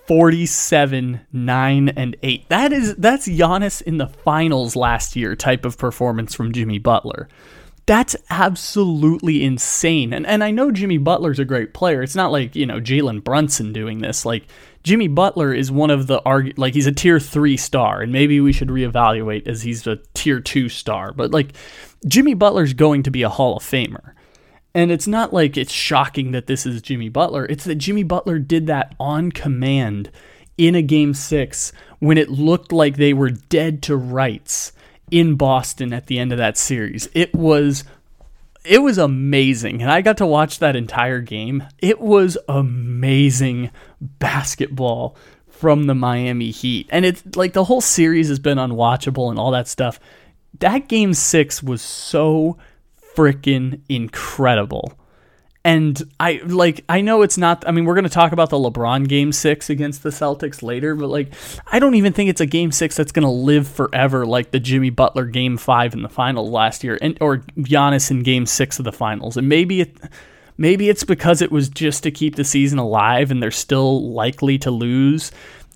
47 0.08 1.22
9 1.32 1.90
and 1.90 2.16
8 2.24 2.50
that 2.50 2.74
is 2.74 2.96
that's 2.96 3.28
Giannis 3.28 3.84
in 3.84 4.00
the 4.00 4.08
finals 4.08 4.76
last 4.76 5.16
year 5.16 5.36
type 5.36 5.66
of 5.66 5.78
performance 5.78 6.34
from 6.34 6.52
Jimmy 6.52 6.80
Butler 6.80 7.30
that's 7.90 8.16
absolutely 8.30 9.44
insane. 9.44 10.14
And 10.14 10.28
and 10.28 10.44
I 10.44 10.52
know 10.52 10.70
Jimmy 10.70 11.00
Butler's 11.00 11.40
a 11.40 11.44
great 11.44 11.74
player. 11.74 12.04
It's 12.04 12.16
not 12.16 12.32
like, 12.32 12.56
you 12.56 12.68
know, 12.68 12.80
Jalen 12.80 13.24
Brunson 13.24 13.74
doing 13.74 13.98
this. 13.98 14.28
Like 14.28 14.46
Jimmy 14.84 15.08
Butler 15.08 15.56
is 15.56 15.72
one 15.72 15.90
of 15.90 16.06
the 16.06 16.22
argu- 16.22 16.56
like 16.56 16.76
he's 16.76 16.86
a 16.86 16.92
tier 16.92 17.20
3 17.20 17.58
star 17.58 18.04
and 18.04 18.12
maybe 18.12 18.40
we 18.42 18.54
should 18.54 18.68
reevaluate 18.68 19.48
as 19.48 19.64
he's 19.64 19.88
a 19.88 19.96
tier 20.14 20.40
2 20.40 20.70
star. 20.70 21.14
But 21.14 21.32
like 21.32 21.54
Jimmy 22.08 22.36
Butler's 22.36 22.74
going 22.74 23.02
to 23.02 23.10
be 23.10 23.24
a 23.24 23.30
Hall 23.30 23.58
of 23.58 23.64
Famer. 23.64 24.14
And 24.76 24.92
it's 24.92 25.08
not 25.08 25.34
like 25.34 25.58
it's 25.58 25.74
shocking 25.74 26.30
that 26.34 26.46
this 26.46 26.68
is 26.68 26.84
Jimmy 26.84 27.10
Butler. 27.10 27.48
It's 27.48 27.64
that 27.64 27.76
Jimmy 27.76 28.04
Butler 28.04 28.38
did 28.38 28.68
that 28.68 28.94
on 29.00 29.32
command 29.32 30.12
in 30.60 30.76
a 30.76 30.84
game 30.84 31.16
6 31.16 31.72
when 31.98 32.20
it 32.20 32.30
looked 32.30 32.72
like 32.72 32.98
they 32.98 33.14
were 33.14 33.32
dead 33.32 33.82
to 33.82 33.96
rights 33.96 34.74
in 35.12 35.36
Boston 35.36 35.94
at 35.94 36.08
the 36.08 36.20
end 36.20 36.32
of 36.32 36.38
that 36.38 36.58
series. 36.58 37.10
It 37.14 37.34
was 37.34 37.84
it 38.66 38.80
was 38.80 38.98
amazing 38.98 39.82
and 39.82 39.90
I 39.90 40.02
got 40.02 40.18
to 40.18 40.26
watch 40.26 40.60
that 40.60 40.76
entire 40.76 41.22
game. 41.22 41.64
It 41.80 42.00
was 42.00 42.38
amazing 42.48 43.72
basketball 44.00 45.16
from 45.48 45.86
the 45.86 45.96
Miami 45.96 46.52
Heat. 46.52 46.88
And 46.90 47.06
it's 47.06 47.24
like 47.36 47.54
the 47.54 47.66
whole 47.66 47.82
series 47.82 48.30
has 48.30 48.40
been 48.40 48.58
unwatchable 48.58 49.30
and 49.30 49.38
all 49.38 49.52
that 49.52 49.68
stuff. 49.68 50.00
That 50.60 50.88
game 50.88 51.14
six 51.14 51.62
was 51.62 51.82
so 51.82 52.58
freaking 53.16 53.82
incredible. 53.90 54.94
And 55.66 56.02
I 56.22 56.40
like 56.46 56.86
I 56.88 57.02
know 57.02 57.22
it's 57.22 57.38
not 57.38 57.68
I 57.68 57.72
mean 57.72 57.84
we're 57.84 57.94
going 57.94 58.06
to 58.06 58.10
talk 58.10 58.32
about 58.32 58.50
the 58.50 58.58
LeBron 58.58 59.10
game 59.10 59.34
6 59.34 59.70
against 59.70 60.04
the 60.04 60.10
Celtics 60.10 60.64
later 60.64 60.96
but 60.96 61.10
like 61.10 61.34
I 61.68 61.80
don't 61.80 61.96
even 61.96 62.14
think 62.14 62.30
it's 62.30 62.40
a 62.40 62.46
game 62.46 62.72
6 62.72 62.96
that's 62.96 63.12
going 63.12 63.26
to 63.26 63.30
live 63.30 63.68
forever 63.68 64.26
like 64.26 64.52
the 64.52 64.60
Jimmy 64.62 64.90
Butler 64.90 65.26
game 65.26 65.58
5 65.58 65.94
in 65.94 66.02
the 66.02 66.10
final 66.10 66.50
last 66.50 66.82
year 66.84 66.98
and 67.02 67.18
or 67.20 67.40
Giannis 67.58 68.10
in 68.10 68.24
game 68.24 68.46
6 68.46 68.80
of 68.80 68.86
the 68.86 68.94
finals. 68.94 69.36
And 69.36 69.50
maybe 69.50 69.82
it 69.82 69.98
maybe 70.58 70.88
it's 70.88 71.04
because 71.04 71.42
it 71.42 71.52
was 71.52 71.68
just 71.68 72.04
to 72.04 72.12
keep 72.12 72.36
the 72.38 72.46
season 72.46 72.80
alive 72.80 73.30
and 73.30 73.44
they're 73.44 73.52
still 73.52 74.12
likely 74.12 74.58
to 74.60 74.72
lose 74.72 75.30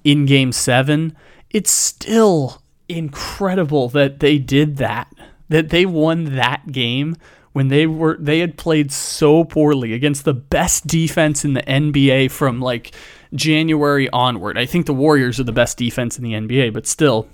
in 0.05 0.25
game 0.25 0.53
7. 0.53 1.13
It's 1.49 1.71
still 1.71 2.61
incredible 2.87 3.89
that 3.89 4.21
they 4.21 4.37
did 4.37 4.77
that. 4.77 5.13
That 5.49 5.69
they 5.69 5.85
won 5.85 6.35
that 6.35 6.71
game 6.71 7.17
when 7.53 7.69
they 7.69 7.87
were 7.87 8.17
they 8.19 8.39
had 8.39 8.57
played 8.57 8.91
so 8.91 9.43
poorly 9.43 9.93
against 9.93 10.25
the 10.25 10.33
best 10.33 10.85
defense 10.85 11.45
in 11.45 11.53
the 11.53 11.61
NBA 11.61 12.31
from 12.31 12.59
like 12.59 12.93
January 13.33 14.09
onward. 14.09 14.57
I 14.57 14.65
think 14.65 14.85
the 14.85 14.93
Warriors 14.93 15.39
are 15.39 15.43
the 15.43 15.51
best 15.51 15.77
defense 15.77 16.17
in 16.17 16.23
the 16.23 16.33
NBA, 16.33 16.73
but 16.73 16.85
still 16.85 17.27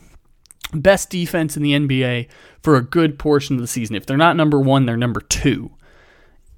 best 0.73 1.09
defense 1.09 1.57
in 1.57 1.63
the 1.63 1.71
NBA 1.71 2.27
for 2.61 2.75
a 2.75 2.81
good 2.81 3.17
portion 3.17 3.55
of 3.55 3.61
the 3.61 3.67
season. 3.67 3.95
If 3.95 4.05
they're 4.05 4.17
not 4.17 4.35
number 4.35 4.59
1, 4.59 4.85
they're 4.85 4.97
number 4.97 5.21
2. 5.21 5.71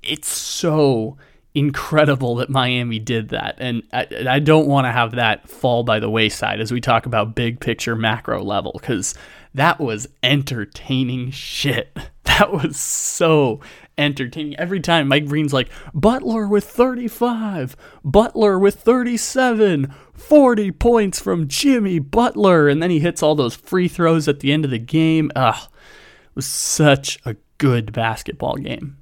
It's 0.03 0.27
so 0.27 1.17
incredible 1.53 2.35
that 2.35 2.49
Miami 2.49 2.99
did 2.99 3.29
that. 3.29 3.55
And 3.59 3.83
I, 3.93 4.07
I 4.29 4.39
don't 4.39 4.67
want 4.67 4.85
to 4.85 4.91
have 4.91 5.11
that 5.11 5.49
fall 5.49 5.83
by 5.83 5.99
the 5.99 6.09
wayside 6.09 6.59
as 6.59 6.71
we 6.71 6.81
talk 6.81 7.05
about 7.05 7.35
big 7.35 7.59
picture 7.59 7.95
macro 7.95 8.43
level 8.43 8.77
because 8.79 9.13
that 9.53 9.79
was 9.79 10.07
entertaining 10.23 11.31
shit. 11.31 11.95
That 12.39 12.53
was 12.53 12.77
so 12.77 13.59
entertaining. 13.97 14.55
Every 14.55 14.79
time 14.79 15.09
Mike 15.09 15.27
Breen's 15.27 15.53
like, 15.53 15.69
Butler 15.93 16.47
with 16.47 16.63
35, 16.63 17.75
Butler 18.03 18.57
with 18.57 18.75
37, 18.75 19.93
40 20.13 20.71
points 20.71 21.19
from 21.19 21.47
Jimmy 21.47 21.99
Butler. 21.99 22.69
And 22.69 22.81
then 22.81 22.89
he 22.89 22.99
hits 22.99 23.21
all 23.21 23.35
those 23.35 23.55
free 23.55 23.87
throws 23.87 24.27
at 24.27 24.39
the 24.39 24.51
end 24.53 24.65
of 24.65 24.71
the 24.71 24.79
game. 24.79 25.29
Ugh, 25.35 25.61
it 25.61 26.35
was 26.35 26.47
such 26.47 27.19
a 27.25 27.35
good 27.57 27.91
basketball 27.91 28.55
game. 28.55 28.97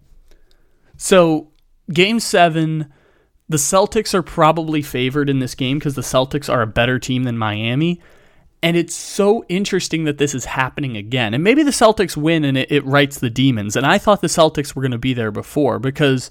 So, 0.97 1.51
game 1.93 2.19
seven, 2.19 2.91
the 3.47 3.57
Celtics 3.57 4.13
are 4.13 4.23
probably 4.23 4.81
favored 4.81 5.29
in 5.29 5.39
this 5.39 5.55
game 5.55 5.77
because 5.77 5.95
the 5.95 6.01
Celtics 6.01 6.51
are 6.51 6.61
a 6.61 6.67
better 6.67 6.99
team 6.99 7.23
than 7.23 7.37
Miami. 7.37 8.01
And 8.61 8.75
it's 8.75 8.95
so 8.95 9.45
interesting 9.47 10.03
that 10.03 10.17
this 10.17 10.35
is 10.35 10.43
happening 10.45 10.97
again. 10.97 11.33
And 11.33 11.41
maybe 11.43 11.63
the 11.63 11.71
Celtics 11.71 12.17
win 12.17 12.43
and 12.43 12.57
it, 12.57 12.69
it 12.71 12.85
rights 12.85 13.19
the 13.19 13.29
demons. 13.29 13.77
And 13.77 13.85
I 13.85 13.97
thought 13.97 14.19
the 14.21 14.27
Celtics 14.27 14.75
were 14.75 14.81
going 14.81 14.91
to 14.91 14.97
be 14.97 15.13
there 15.13 15.31
before 15.31 15.79
because 15.79 16.29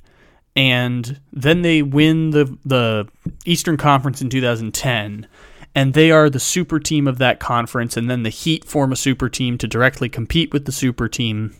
and 0.56 1.20
then 1.34 1.62
they 1.62 1.82
win 1.82 2.32
the 2.32 2.58
the 2.66 3.08
Eastern 3.46 3.78
Conference 3.78 4.22
in 4.22 4.30
2010 4.30 5.28
and 5.74 5.94
they 5.94 6.10
are 6.10 6.30
the 6.30 6.40
super 6.40 6.80
team 6.80 7.08
of 7.08 7.18
that 7.18 7.40
conference 7.40 7.98
and 7.98 8.10
then 8.10 8.24
the 8.24 8.30
Heat 8.30 8.64
form 8.64 8.94
a 8.94 8.96
super 8.96 9.28
team 9.28 9.58
to 9.58 9.68
directly 9.68 10.08
compete 10.08 10.54
with 10.54 10.66
the 10.66 10.72
super 10.72 11.10
team. 11.10 11.54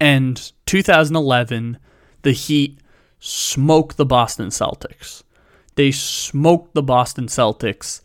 And 0.00 0.52
2011 0.66 1.78
the 2.22 2.32
Heat 2.32 2.78
smoke 3.20 3.94
the 3.94 4.04
Boston 4.04 4.48
Celtics. 4.48 5.22
They 5.76 5.92
smoked 5.92 6.74
the 6.74 6.82
Boston 6.82 7.26
Celtics 7.26 8.00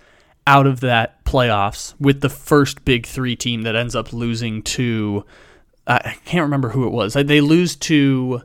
out 0.47 0.67
of 0.67 0.79
that 0.81 1.25
playoffs 1.25 1.95
with 1.99 2.21
the 2.21 2.29
first 2.29 2.85
big 2.85 3.07
3 3.07 3.35
team 3.35 3.63
that 3.63 3.75
ends 3.75 3.95
up 3.95 4.13
losing 4.13 4.61
to 4.61 5.25
I 5.87 6.17
can't 6.25 6.43
remember 6.43 6.69
who 6.69 6.87
it 6.87 6.91
was. 6.91 7.13
They 7.13 7.41
lose 7.41 7.75
to 7.77 8.41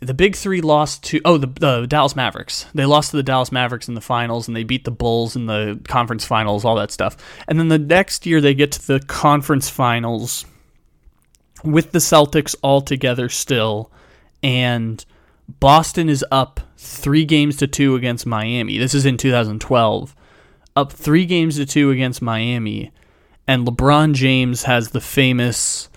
the 0.00 0.14
big 0.14 0.36
three 0.36 0.60
lost 0.60 1.02
to 1.04 1.20
oh 1.24 1.38
the, 1.38 1.46
the 1.46 1.86
Dallas 1.86 2.14
Mavericks. 2.14 2.66
They 2.74 2.86
lost 2.86 3.10
to 3.10 3.16
the 3.16 3.22
Dallas 3.22 3.50
Mavericks 3.50 3.88
in 3.88 3.94
the 3.94 4.00
finals, 4.00 4.46
and 4.46 4.56
they 4.56 4.64
beat 4.64 4.84
the 4.84 4.90
Bulls 4.90 5.34
in 5.34 5.46
the 5.46 5.80
conference 5.88 6.24
finals, 6.24 6.64
all 6.64 6.76
that 6.76 6.92
stuff. 6.92 7.16
And 7.48 7.58
then 7.58 7.68
the 7.68 7.78
next 7.78 8.24
year 8.24 8.40
they 8.40 8.54
get 8.54 8.72
to 8.72 8.86
the 8.86 9.00
conference 9.00 9.68
finals 9.68 10.44
with 11.64 11.90
the 11.90 11.98
Celtics 11.98 12.54
all 12.62 12.80
together 12.80 13.28
still, 13.28 13.90
and 14.42 15.04
Boston 15.48 16.08
is 16.08 16.24
up 16.30 16.60
three 16.76 17.24
games 17.24 17.56
to 17.56 17.66
two 17.66 17.96
against 17.96 18.26
Miami. 18.26 18.78
This 18.78 18.94
is 18.94 19.04
in 19.04 19.16
2012, 19.16 20.14
up 20.76 20.92
three 20.92 21.26
games 21.26 21.56
to 21.56 21.66
two 21.66 21.90
against 21.90 22.22
Miami, 22.22 22.92
and 23.48 23.66
LeBron 23.66 24.14
James 24.14 24.64
has 24.64 24.90
the 24.90 25.00
famous 25.00 25.88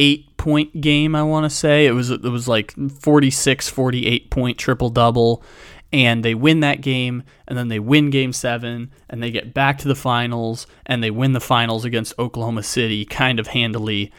48 0.00 0.36
point 0.38 0.80
game, 0.80 1.14
I 1.14 1.22
want 1.22 1.44
to 1.44 1.50
say. 1.50 1.86
It 1.86 1.92
was 1.92 2.10
it 2.10 2.22
was 2.22 2.48
like 2.48 2.74
46 3.00 3.68
48 3.68 4.30
point 4.30 4.56
triple 4.56 4.88
double 4.88 5.42
and 5.92 6.24
they 6.24 6.34
win 6.34 6.60
that 6.60 6.80
game 6.80 7.22
and 7.46 7.58
then 7.58 7.68
they 7.68 7.80
win 7.80 8.08
game 8.08 8.32
7 8.32 8.90
and 9.10 9.22
they 9.22 9.30
get 9.30 9.52
back 9.52 9.76
to 9.78 9.88
the 9.88 9.94
finals 9.94 10.66
and 10.86 11.02
they 11.02 11.10
win 11.10 11.32
the 11.32 11.40
finals 11.40 11.84
against 11.84 12.18
Oklahoma 12.18 12.62
City 12.62 13.04
kind 13.04 13.38
of 13.38 13.48
handily. 13.48 14.10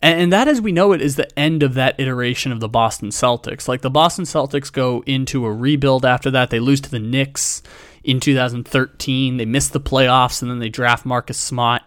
And, 0.00 0.22
and 0.22 0.32
that 0.32 0.48
as 0.48 0.62
we 0.62 0.72
know 0.72 0.92
it 0.92 1.02
is 1.02 1.16
the 1.16 1.38
end 1.38 1.62
of 1.62 1.74
that 1.74 2.00
iteration 2.00 2.50
of 2.50 2.60
the 2.60 2.68
Boston 2.68 3.10
Celtics. 3.10 3.68
Like 3.68 3.82
the 3.82 3.90
Boston 3.90 4.24
Celtics 4.24 4.72
go 4.72 5.02
into 5.04 5.44
a 5.44 5.52
rebuild 5.52 6.06
after 6.06 6.30
that. 6.30 6.48
They 6.48 6.60
lose 6.60 6.80
to 6.82 6.90
the 6.90 7.00
Knicks 7.00 7.62
in 8.02 8.20
2013. 8.20 9.36
They 9.36 9.44
miss 9.44 9.68
the 9.68 9.80
playoffs 9.80 10.40
and 10.40 10.50
then 10.50 10.60
they 10.60 10.70
draft 10.70 11.04
Marcus 11.04 11.38
Smart 11.38 11.82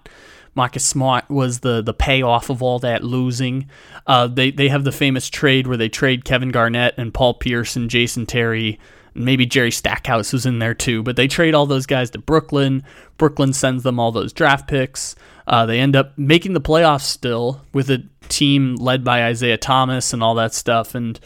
Marcus 0.59 0.83
Smart 0.83 1.29
was 1.29 1.59
the 1.59 1.81
the 1.81 1.93
payoff 1.93 2.49
of 2.49 2.61
all 2.61 2.79
that 2.79 3.01
losing. 3.01 3.69
Uh, 4.05 4.27
they 4.27 4.51
they 4.51 4.67
have 4.67 4.83
the 4.83 4.91
famous 4.91 5.29
trade 5.29 5.67
where 5.67 5.77
they 5.77 5.87
trade 5.87 6.25
Kevin 6.25 6.49
Garnett 6.49 6.95
and 6.97 7.13
Paul 7.13 7.35
Pierce 7.35 7.77
and 7.77 7.89
Jason 7.89 8.25
Terry. 8.25 8.77
Maybe 9.15 9.45
Jerry 9.45 9.71
Stackhouse 9.71 10.33
was 10.33 10.45
in 10.45 10.59
there 10.59 10.73
too, 10.73 11.01
but 11.01 11.15
they 11.15 11.29
trade 11.29 11.55
all 11.55 11.65
those 11.65 11.85
guys 11.85 12.09
to 12.09 12.19
Brooklyn. 12.19 12.83
Brooklyn 13.17 13.53
sends 13.53 13.83
them 13.83 14.01
all 14.01 14.11
those 14.11 14.33
draft 14.33 14.67
picks. 14.67 15.15
Uh, 15.47 15.65
they 15.65 15.79
end 15.79 15.95
up 15.95 16.17
making 16.17 16.55
the 16.55 16.59
playoffs 16.59 17.03
still 17.03 17.61
with 17.73 17.89
a 17.89 18.03
team 18.27 18.75
led 18.75 19.05
by 19.05 19.23
Isaiah 19.23 19.57
Thomas 19.57 20.11
and 20.11 20.21
all 20.21 20.35
that 20.35 20.53
stuff. 20.53 20.93
And 20.93 21.17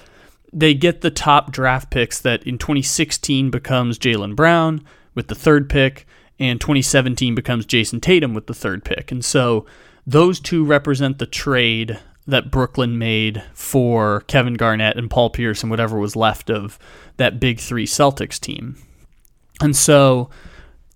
they 0.53 0.75
get 0.75 1.01
the 1.01 1.09
top 1.09 1.51
draft 1.51 1.89
picks 1.89 2.21
that 2.21 2.43
in 2.43 2.59
2016 2.59 3.49
becomes 3.49 3.97
Jaylen 3.97 4.35
Brown 4.35 4.85
with 5.15 5.27
the 5.27 5.35
third 5.35 5.71
pick 5.71 6.05
and 6.39 6.59
2017 6.59 7.35
becomes 7.35 7.65
Jayson 7.65 8.01
Tatum 8.01 8.33
with 8.33 8.47
the 8.47 8.53
third 8.53 8.83
pick. 8.83 9.11
And 9.11 9.23
so 9.23 9.65
those 10.05 10.39
two 10.39 10.65
represent 10.65 11.17
the 11.17 11.25
trade 11.25 11.99
that 12.25 12.51
Brooklyn 12.51 12.97
made 12.97 13.43
for 13.53 14.21
Kevin 14.21 14.53
Garnett 14.53 14.97
and 14.97 15.09
Paul 15.09 15.29
Pierce 15.29 15.61
and 15.61 15.69
whatever 15.69 15.97
was 15.99 16.15
left 16.15 16.49
of 16.49 16.79
that 17.17 17.39
big 17.39 17.59
three 17.59 17.85
Celtics 17.85 18.39
team. 18.39 18.77
And 19.61 19.75
so 19.75 20.29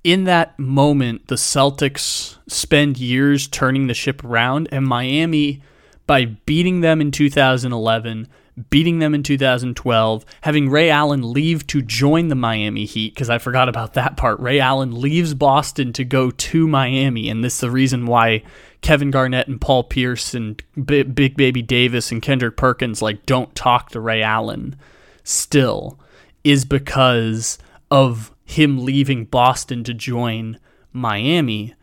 in 0.04 0.24
that 0.24 0.58
moment, 0.58 1.28
the 1.28 1.36
Celtics 1.36 2.38
spend 2.48 2.98
years 2.98 3.48
turning 3.48 3.88
the 3.88 3.94
ship 3.94 4.24
around, 4.24 4.70
and 4.72 4.86
Miami, 4.86 5.62
by 6.06 6.26
beating 6.26 6.80
them 6.80 7.02
in 7.02 7.12
2011, 7.12 8.28
beating 8.70 9.00
them 9.00 9.14
in 9.14 9.24
2012, 9.24 10.26
having 10.42 10.70
Ray 10.70 10.90
Allen 10.90 11.32
leave 11.32 11.68
to 11.68 11.82
join 11.82 12.28
the 12.28 12.36
Miami 12.36 12.86
Heat, 12.86 13.14
because 13.14 13.30
I 13.30 13.38
forgot 13.38 13.70
about 13.70 13.94
that 13.94 14.18
part. 14.18 14.40
Ray 14.40 14.60
Allen 14.60 15.00
leaves 15.00 15.34
Boston 15.34 15.94
to 15.94 16.04
go 16.04 16.32
to 16.32 16.68
Miami, 16.68 17.30
and 17.30 17.44
this 17.44 17.56
is 17.56 17.62
the 17.62 17.72
reason 17.72 18.06
why 18.06 18.44
Kevin 18.82 19.12
Garnett 19.12 19.48
and 19.48 19.62
Paul 19.62 19.84
Pierce 19.84 20.34
and 20.34 20.62
B- 20.86 21.04
Big 21.04 21.36
Baby 21.36 21.62
Davis 21.62 22.12
and 22.12 22.22
Kendrick 22.22 22.58
Perkins 22.58 23.02
like 23.02 23.26
don't 23.26 23.54
talk 23.56 23.90
to 23.92 24.00
Ray 24.00 24.22
Allen 24.22 24.76
still 25.24 26.00
is 26.44 26.64
because 26.66 27.58
of 27.92 28.32
him 28.46 28.86
leaving 28.86 29.26
Boston 29.26 29.84
to 29.84 29.94
join 29.94 30.60
Miami. 30.94 31.76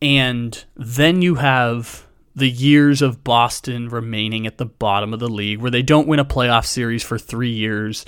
And 0.00 0.64
then 0.76 1.22
you 1.22 1.36
have 1.36 2.06
the 2.34 2.50
years 2.50 3.02
of 3.02 3.22
Boston 3.22 3.88
remaining 3.88 4.46
at 4.46 4.58
the 4.58 4.64
bottom 4.64 5.12
of 5.12 5.20
the 5.20 5.28
league 5.28 5.60
where 5.60 5.70
they 5.70 5.82
don't 5.82 6.08
win 6.08 6.18
a 6.18 6.24
playoff 6.24 6.64
series 6.64 7.02
for 7.02 7.18
three 7.18 7.52
years. 7.52 8.04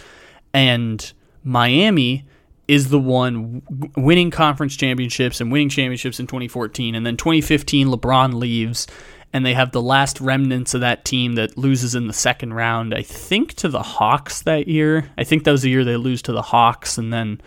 And 0.53 1.13
Miami 1.43 2.25
is 2.67 2.89
the 2.89 2.99
one 2.99 3.63
winning 3.97 4.31
conference 4.31 4.77
championships 4.77 5.41
and 5.41 5.53
winning 5.53 5.69
championships 5.69 6.19
in 6.19 6.27
2014. 6.27 6.95
And 6.95 7.05
then 7.05 7.17
2015, 7.17 7.89
LeBron 7.89 8.35
leaves, 8.35 8.87
and 9.33 9.45
they 9.45 9.53
have 9.53 9.73
the 9.73 9.83
last 9.83 10.21
remnants 10.21 10.73
of 10.73 10.81
that 10.81 11.05
team 11.05 11.35
that 11.35 11.59
loses 11.59 11.95
in 11.95 12.07
the 12.07 12.15
second 12.15 12.55
round, 12.55 12.95
I 12.95 13.03
think, 13.03 13.55
to 13.55 13.69
the 13.69 13.83
Hawks 13.83 14.43
that 14.43 14.69
year. 14.69 15.11
I 15.19 15.25
think 15.25 15.45
that 15.45 15.53
was 15.53 15.63
the 15.63 15.71
year 15.71 15.85
they 15.85 15.97
lose 15.97 16.23
to 16.23 16.33
the 16.33 16.41
Hawks. 16.41 16.97
And 16.97 17.13
then 17.13 17.43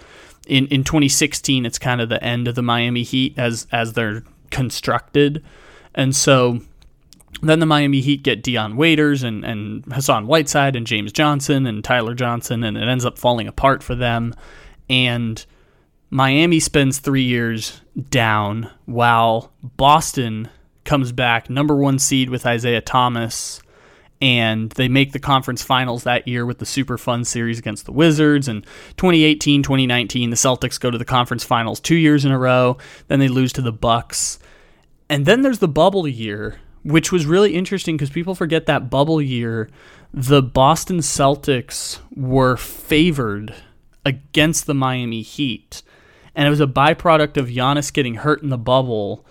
in, 0.45 0.67
in 0.67 0.83
2016, 0.83 1.65
it's 1.65 1.79
kind 1.79 2.01
of 2.01 2.09
the 2.09 2.23
end 2.23 2.47
of 2.47 2.53
the 2.53 2.61
Miami 2.61 3.03
Heat 3.03 3.33
as, 3.37 3.65
as 3.71 3.93
they're 3.93 4.23
constructed. 4.51 5.43
And 5.95 6.15
so 6.15 6.61
then 7.41 7.59
the 7.59 7.65
Miami 7.65 8.01
Heat 8.01 8.23
get 8.23 8.41
Dion 8.41 8.75
Waiters 8.75 9.23
and, 9.23 9.45
and 9.45 9.85
Hassan 9.85 10.27
Whiteside 10.27 10.75
and 10.75 10.87
James 10.87 11.11
Johnson 11.11 11.65
and 11.65 11.83
Tyler 11.83 12.15
Johnson, 12.15 12.63
and 12.63 12.77
it 12.77 12.87
ends 12.87 13.05
up 13.05 13.17
falling 13.17 13.47
apart 13.47 13.83
for 13.83 13.95
them. 13.95 14.33
And 14.89 15.45
Miami 16.09 16.59
spends 16.59 16.99
three 16.99 17.23
years 17.23 17.81
down 18.09 18.69
while 18.85 19.53
Boston 19.61 20.49
comes 20.85 21.11
back 21.11 21.49
number 21.49 21.75
one 21.75 21.99
seed 21.99 22.29
with 22.29 22.45
Isaiah 22.45 22.81
Thomas. 22.81 23.61
And 24.19 24.71
they 24.71 24.87
make 24.87 25.11
the 25.11 25.19
conference 25.19 25.61
finals 25.61 26.03
that 26.03 26.27
year 26.27 26.43
with 26.43 26.57
the 26.57 26.65
super 26.65 26.97
fun 26.97 27.23
series 27.23 27.59
against 27.59 27.85
the 27.85 27.91
Wizards. 27.91 28.47
And 28.47 28.65
2018, 28.95 29.61
2019, 29.61 30.31
the 30.31 30.35
Celtics 30.35 30.79
go 30.79 30.89
to 30.89 30.97
the 30.97 31.05
conference 31.05 31.43
finals 31.43 31.79
two 31.79 31.95
years 31.95 32.25
in 32.25 32.31
a 32.31 32.39
row. 32.39 32.77
Then 33.09 33.19
they 33.19 33.27
lose 33.27 33.53
to 33.53 33.61
the 33.61 33.71
Bucks. 33.71 34.39
And 35.07 35.27
then 35.27 35.43
there's 35.43 35.59
the 35.59 35.67
bubble 35.67 36.07
year, 36.07 36.59
which 36.87 37.11
was 37.11 37.25
really 37.25 37.53
interesting 37.53 37.97
because 37.97 38.09
people 38.09 38.33
forget 38.33 38.65
that 38.65 38.89
bubble 38.89 39.21
year, 39.21 39.69
the 40.13 40.41
Boston 40.41 40.99
Celtics 40.99 41.99
were 42.15 42.55
favored 42.55 43.53
against 44.05 44.65
the 44.65 44.73
Miami 44.73 45.21
Heat. 45.21 45.83
And 46.33 46.47
it 46.47 46.49
was 46.49 46.61
a 46.61 46.67
byproduct 46.67 47.35
of 47.35 47.47
Giannis 47.47 47.91
getting 47.91 48.15
hurt 48.15 48.41
in 48.41 48.49
the 48.49 48.57
bubble. 48.57 49.25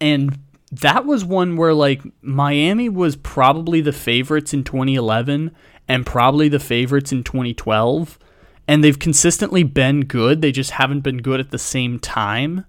And 0.00 0.38
that 0.72 1.04
was 1.04 1.26
one 1.26 1.56
where, 1.56 1.74
like, 1.74 2.00
Miami 2.22 2.88
was 2.88 3.16
probably 3.16 3.82
the 3.82 3.92
favorites 3.92 4.54
in 4.54 4.64
2011 4.64 5.54
and 5.86 6.06
probably 6.06 6.48
the 6.48 6.58
favorites 6.58 7.12
in 7.12 7.22
2012. 7.22 8.18
And 8.66 8.82
they've 8.82 8.98
consistently 8.98 9.62
been 9.62 10.06
good. 10.06 10.40
They 10.40 10.52
just 10.52 10.70
haven't 10.70 11.00
been 11.00 11.18
good 11.18 11.38
at 11.38 11.50
the 11.50 11.58
same 11.58 11.98
time 11.98 12.64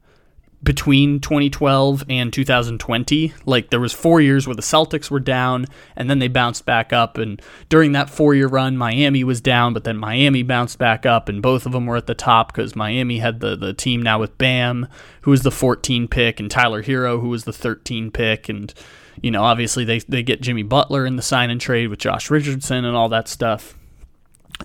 between 0.65 1.19
2012 1.19 2.03
and 2.09 2.33
2020 2.33 3.33
like 3.45 3.69
there 3.69 3.79
was 3.79 3.93
4 3.93 4.19
years 4.19 4.47
where 4.47 4.55
the 4.55 4.61
Celtics 4.61 5.09
were 5.09 5.19
down 5.19 5.65
and 5.95 6.09
then 6.09 6.19
they 6.19 6.27
bounced 6.27 6.65
back 6.65 6.91
up 6.91 7.17
and 7.17 7.41
during 7.69 7.91
that 7.93 8.07
4-year 8.07 8.47
run 8.47 8.75
Miami 8.75 9.23
was 9.23 9.39
down 9.39 9.73
but 9.73 9.83
then 9.83 9.95
Miami 9.95 10.43
bounced 10.43 10.77
back 10.77 11.05
up 11.05 11.29
and 11.29 11.41
both 11.41 11.65
of 11.65 11.71
them 11.71 11.85
were 11.85 11.95
at 11.95 12.07
the 12.07 12.15
top 12.15 12.51
cuz 12.53 12.75
Miami 12.75 13.19
had 13.19 13.39
the 13.39 13.55
the 13.55 13.73
team 13.73 14.01
now 14.01 14.19
with 14.19 14.37
Bam 14.37 14.87
who 15.21 15.31
was 15.31 15.43
the 15.43 15.51
14 15.51 16.07
pick 16.07 16.39
and 16.39 16.49
Tyler 16.49 16.83
Herro 16.83 17.21
who 17.21 17.29
was 17.29 17.43
the 17.45 17.53
13 17.53 18.11
pick 18.11 18.49
and 18.49 18.73
you 19.21 19.31
know 19.31 19.43
obviously 19.43 19.85
they 19.85 19.99
they 19.99 20.23
get 20.23 20.41
Jimmy 20.41 20.63
Butler 20.63 21.05
in 21.05 21.15
the 21.15 21.21
sign 21.21 21.49
and 21.49 21.61
trade 21.61 21.87
with 21.87 21.99
Josh 21.99 22.29
Richardson 22.29 22.83
and 22.83 22.95
all 22.95 23.09
that 23.09 23.27
stuff. 23.27 23.77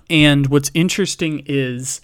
And 0.09 0.47
what's 0.47 0.71
interesting 0.73 1.43
is 1.45 2.01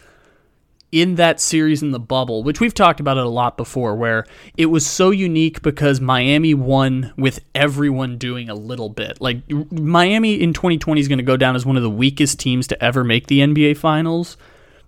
in 0.91 1.15
that 1.15 1.39
series 1.39 1.83
in 1.83 1.91
the 1.91 1.99
bubble, 1.99 2.43
which 2.43 2.59
we've 2.59 2.73
talked 2.73 2.99
about 2.99 3.17
it 3.17 3.25
a 3.25 3.29
lot 3.29 3.57
before, 3.57 3.95
where 3.95 4.25
it 4.55 4.67
was 4.67 4.85
so 4.85 5.09
unique 5.09 5.61
because 5.61 5.99
Miami 5.99 6.53
won 6.53 7.13
with 7.17 7.39
everyone 7.53 8.17
doing 8.17 8.49
a 8.49 8.55
little 8.55 8.89
bit. 8.89 9.19
Like 9.19 9.41
Miami 9.71 10.41
in 10.41 10.53
2020 10.53 11.01
is 11.01 11.07
going 11.07 11.17
to 11.17 11.23
go 11.23 11.37
down 11.37 11.55
as 11.55 11.65
one 11.65 11.75
of 11.75 11.83
the 11.83 11.89
weakest 11.89 12.39
teams 12.39 12.67
to 12.67 12.83
ever 12.83 13.03
make 13.03 13.27
the 13.27 13.39
NBA 13.39 13.77
Finals 13.77 14.37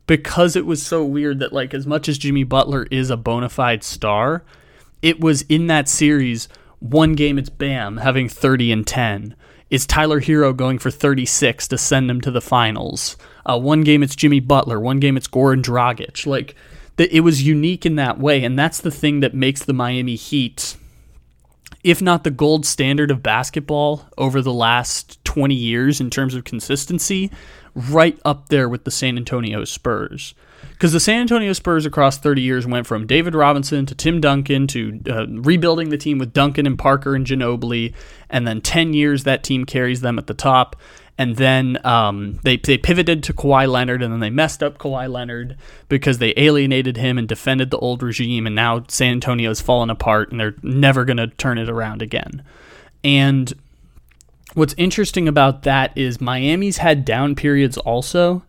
because 0.07 0.55
it 0.55 0.65
was 0.65 0.81
so 0.81 1.03
weird 1.03 1.39
that 1.39 1.53
like 1.53 1.73
as 1.73 1.85
much 1.85 2.07
as 2.07 2.17
Jimmy 2.17 2.43
Butler 2.43 2.87
is 2.89 3.09
a 3.09 3.17
bona 3.17 3.49
fide 3.49 3.83
star, 3.83 4.43
it 5.01 5.19
was 5.19 5.41
in 5.43 5.67
that 5.67 5.89
series 5.89 6.47
one 6.79 7.13
game 7.13 7.37
it's 7.37 7.49
Bam 7.49 7.97
having 7.97 8.29
30 8.29 8.71
and 8.71 8.87
10 8.87 9.35
is 9.69 9.85
Tyler 9.85 10.21
Herro 10.21 10.55
going 10.55 10.79
for 10.79 10.91
36 10.91 11.67
to 11.67 11.77
send 11.77 12.09
him 12.09 12.21
to 12.21 12.31
the 12.31 12.41
finals. 12.41 13.17
Uh, 13.45 13.59
one 13.59 13.81
game 13.81 14.03
it's 14.03 14.15
Jimmy 14.15 14.39
Butler, 14.39 14.79
one 14.79 14.99
game 14.99 15.17
it's 15.17 15.27
Goran 15.27 15.61
Dragic. 15.61 16.25
Like 16.25 16.55
the, 16.97 17.13
it 17.15 17.21
was 17.21 17.43
unique 17.43 17.85
in 17.85 17.95
that 17.95 18.19
way, 18.19 18.43
and 18.43 18.57
that's 18.57 18.81
the 18.81 18.91
thing 18.91 19.19
that 19.21 19.33
makes 19.33 19.63
the 19.63 19.73
Miami 19.73 20.15
Heat, 20.15 20.75
if 21.83 22.01
not 22.01 22.23
the 22.23 22.31
gold 22.31 22.65
standard 22.65 23.11
of 23.11 23.23
basketball 23.23 24.05
over 24.17 24.41
the 24.41 24.53
last 24.53 25.23
20 25.23 25.53
years 25.53 26.01
in 26.01 26.09
terms 26.09 26.35
of 26.35 26.43
consistency, 26.43 27.31
right 27.75 28.19
up 28.25 28.49
there 28.49 28.67
with 28.69 28.83
the 28.83 28.91
San 28.91 29.17
Antonio 29.17 29.63
Spurs. 29.65 30.33
Because 30.71 30.93
the 30.93 30.99
San 30.99 31.21
Antonio 31.21 31.53
Spurs 31.53 31.85
across 31.85 32.17
30 32.17 32.41
years 32.41 32.65
went 32.65 32.87
from 32.87 33.05
David 33.05 33.35
Robinson 33.35 33.85
to 33.85 33.95
Tim 33.95 34.21
Duncan 34.21 34.67
to 34.67 35.01
uh, 35.09 35.25
rebuilding 35.27 35.89
the 35.89 35.97
team 35.97 36.17
with 36.17 36.33
Duncan 36.33 36.65
and 36.65 36.77
Parker 36.77 37.15
and 37.15 37.25
Ginobili, 37.25 37.93
and 38.29 38.47
then 38.47 38.61
10 38.61 38.93
years 38.93 39.23
that 39.23 39.43
team 39.43 39.65
carries 39.65 40.01
them 40.01 40.17
at 40.17 40.27
the 40.27 40.33
top. 40.33 40.75
And 41.17 41.35
then 41.35 41.85
um, 41.85 42.39
they, 42.43 42.55
they 42.55 42.77
pivoted 42.77 43.23
to 43.23 43.33
Kawhi 43.33 43.69
Leonard, 43.69 44.01
and 44.01 44.13
then 44.13 44.21
they 44.21 44.29
messed 44.29 44.63
up 44.63 44.77
Kawhi 44.77 45.11
Leonard 45.11 45.57
because 45.89 46.19
they 46.19 46.33
alienated 46.37 46.95
him 46.95 47.17
and 47.17 47.27
defended 47.27 47.71
the 47.71 47.77
old 47.79 48.01
regime. 48.01 48.47
And 48.47 48.55
now 48.55 48.85
San 48.87 49.11
Antonio's 49.11 49.59
fallen 49.59 49.89
apart, 49.89 50.31
and 50.31 50.39
they're 50.39 50.55
never 50.63 51.03
going 51.03 51.17
to 51.17 51.27
turn 51.27 51.57
it 51.57 51.69
around 51.69 52.01
again. 52.01 52.41
And 53.03 53.53
what's 54.53 54.73
interesting 54.77 55.27
about 55.27 55.63
that 55.63 55.97
is 55.97 56.21
Miami's 56.21 56.77
had 56.77 57.05
down 57.05 57.35
periods 57.35 57.77
also. 57.77 58.43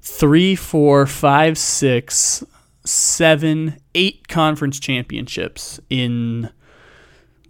three, 0.00 0.56
four, 0.56 1.06
five, 1.06 1.58
six, 1.58 2.42
seven, 2.86 3.76
eight 3.94 4.28
conference 4.28 4.80
championships 4.80 5.78
in 5.90 6.50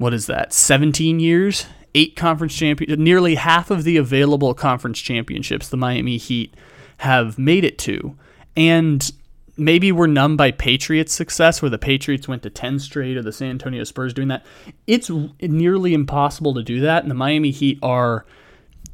what 0.02 0.12
is 0.12 0.26
that, 0.26 0.52
17 0.52 1.20
years? 1.20 1.66
Eight 1.94 2.16
conference 2.16 2.54
champions, 2.54 2.98
nearly 2.98 3.36
half 3.36 3.70
of 3.70 3.84
the 3.84 3.96
available 3.96 4.52
conference 4.52 4.98
championships 4.98 5.68
the 5.68 5.76
Miami 5.76 6.16
Heat 6.16 6.54
have 6.98 7.38
made 7.38 7.64
it 7.64 7.78
to. 7.80 8.16
And 8.56 9.10
maybe 9.56 9.92
we're 9.92 10.08
numb 10.08 10.36
by 10.36 10.50
Patriots' 10.50 11.12
success, 11.12 11.62
where 11.62 11.70
the 11.70 11.78
Patriots 11.78 12.26
went 12.26 12.42
to 12.42 12.50
10 12.50 12.80
straight, 12.80 13.16
or 13.16 13.22
the 13.22 13.32
San 13.32 13.50
Antonio 13.50 13.84
Spurs 13.84 14.12
doing 14.12 14.28
that. 14.28 14.44
It's 14.86 15.08
nearly 15.40 15.94
impossible 15.94 16.54
to 16.54 16.62
do 16.62 16.80
that. 16.80 17.02
And 17.02 17.10
the 17.10 17.14
Miami 17.14 17.50
Heat 17.50 17.78
are 17.82 18.26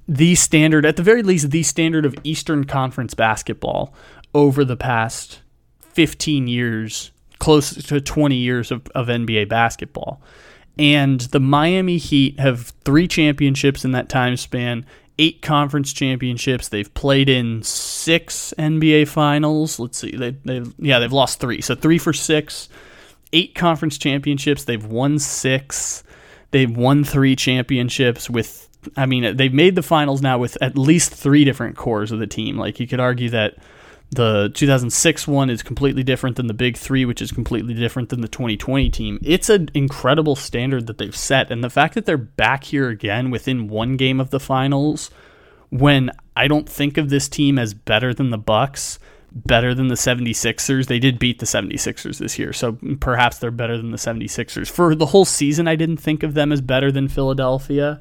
the 0.06 0.34
standard, 0.34 0.84
at 0.84 0.96
the 0.96 1.02
very 1.02 1.22
least, 1.22 1.50
the 1.50 1.62
standard 1.62 2.04
of 2.04 2.14
Eastern 2.22 2.64
Conference 2.64 3.14
basketball 3.14 3.94
over 4.34 4.64
the 4.64 4.76
past 4.76 5.40
15 5.80 6.48
years, 6.48 7.12
close 7.38 7.74
to 7.74 8.00
20 8.00 8.36
years 8.36 8.70
of, 8.70 8.86
of 8.94 9.06
NBA 9.06 9.48
basketball. 9.48 10.20
And 10.78 11.20
the 11.20 11.40
Miami 11.40 11.98
Heat 11.98 12.38
have 12.38 12.72
three 12.84 13.08
championships 13.08 13.84
in 13.84 13.92
that 13.92 14.08
time 14.08 14.36
span, 14.36 14.86
eight 15.18 15.42
conference 15.42 15.92
championships. 15.92 16.68
They've 16.68 16.92
played 16.94 17.28
in 17.28 17.62
six 17.62 18.54
NBA 18.58 19.08
finals. 19.08 19.78
Let's 19.78 19.98
see, 19.98 20.12
they 20.12 20.30
they 20.44 20.62
yeah 20.78 20.98
they've 21.00 21.12
lost 21.12 21.40
three, 21.40 21.60
so 21.60 21.74
three 21.74 21.98
for 21.98 22.12
six. 22.12 22.68
Eight 23.32 23.54
conference 23.54 23.98
championships. 23.98 24.64
They've 24.64 24.84
won 24.84 25.18
six. 25.18 26.02
They've 26.50 26.74
won 26.74 27.04
three 27.04 27.36
championships 27.36 28.30
with. 28.30 28.68
I 28.96 29.06
mean, 29.06 29.36
they've 29.36 29.52
made 29.52 29.74
the 29.74 29.82
finals 29.82 30.22
now 30.22 30.38
with 30.38 30.56
at 30.62 30.78
least 30.78 31.12
three 31.12 31.44
different 31.44 31.76
cores 31.76 32.12
of 32.12 32.20
the 32.20 32.26
team. 32.26 32.56
Like 32.56 32.80
you 32.80 32.86
could 32.86 33.00
argue 33.00 33.28
that 33.30 33.58
the 34.10 34.50
2006 34.54 35.28
one 35.28 35.50
is 35.50 35.62
completely 35.62 36.02
different 36.02 36.36
than 36.36 36.46
the 36.46 36.54
Big 36.54 36.76
Three, 36.76 37.04
which 37.04 37.20
is 37.20 37.30
completely 37.30 37.74
different 37.74 38.08
than 38.08 38.20
the 38.20 38.28
2020 38.28 38.88
team. 38.90 39.18
It's 39.22 39.50
an 39.50 39.70
incredible 39.74 40.34
standard 40.34 40.86
that 40.86 40.98
they've 40.98 41.14
set. 41.14 41.50
And 41.50 41.62
the 41.62 41.70
fact 41.70 41.94
that 41.94 42.06
they're 42.06 42.16
back 42.16 42.64
here 42.64 42.88
again 42.88 43.30
within 43.30 43.68
one 43.68 43.96
game 43.96 44.18
of 44.20 44.30
the 44.30 44.40
finals, 44.40 45.10
when 45.70 46.10
I 46.34 46.48
don't 46.48 46.68
think 46.68 46.96
of 46.96 47.10
this 47.10 47.28
team 47.28 47.58
as 47.58 47.74
better 47.74 48.14
than 48.14 48.30
the 48.30 48.38
Bucks, 48.38 48.98
better 49.32 49.74
than 49.74 49.88
the 49.88 49.94
76ers. 49.94 50.86
They 50.86 50.98
did 50.98 51.18
beat 51.18 51.38
the 51.38 51.46
76ers 51.46 52.18
this 52.18 52.38
year, 52.38 52.52
so 52.52 52.78
perhaps 53.00 53.38
they're 53.38 53.50
better 53.50 53.76
than 53.76 53.90
the 53.90 53.98
76ers. 53.98 54.70
For 54.70 54.94
the 54.94 55.06
whole 55.06 55.24
season, 55.24 55.68
I 55.68 55.76
didn't 55.76 55.98
think 55.98 56.22
of 56.22 56.34
them 56.34 56.52
as 56.52 56.60
better 56.60 56.90
than 56.90 57.08
Philadelphia. 57.08 58.00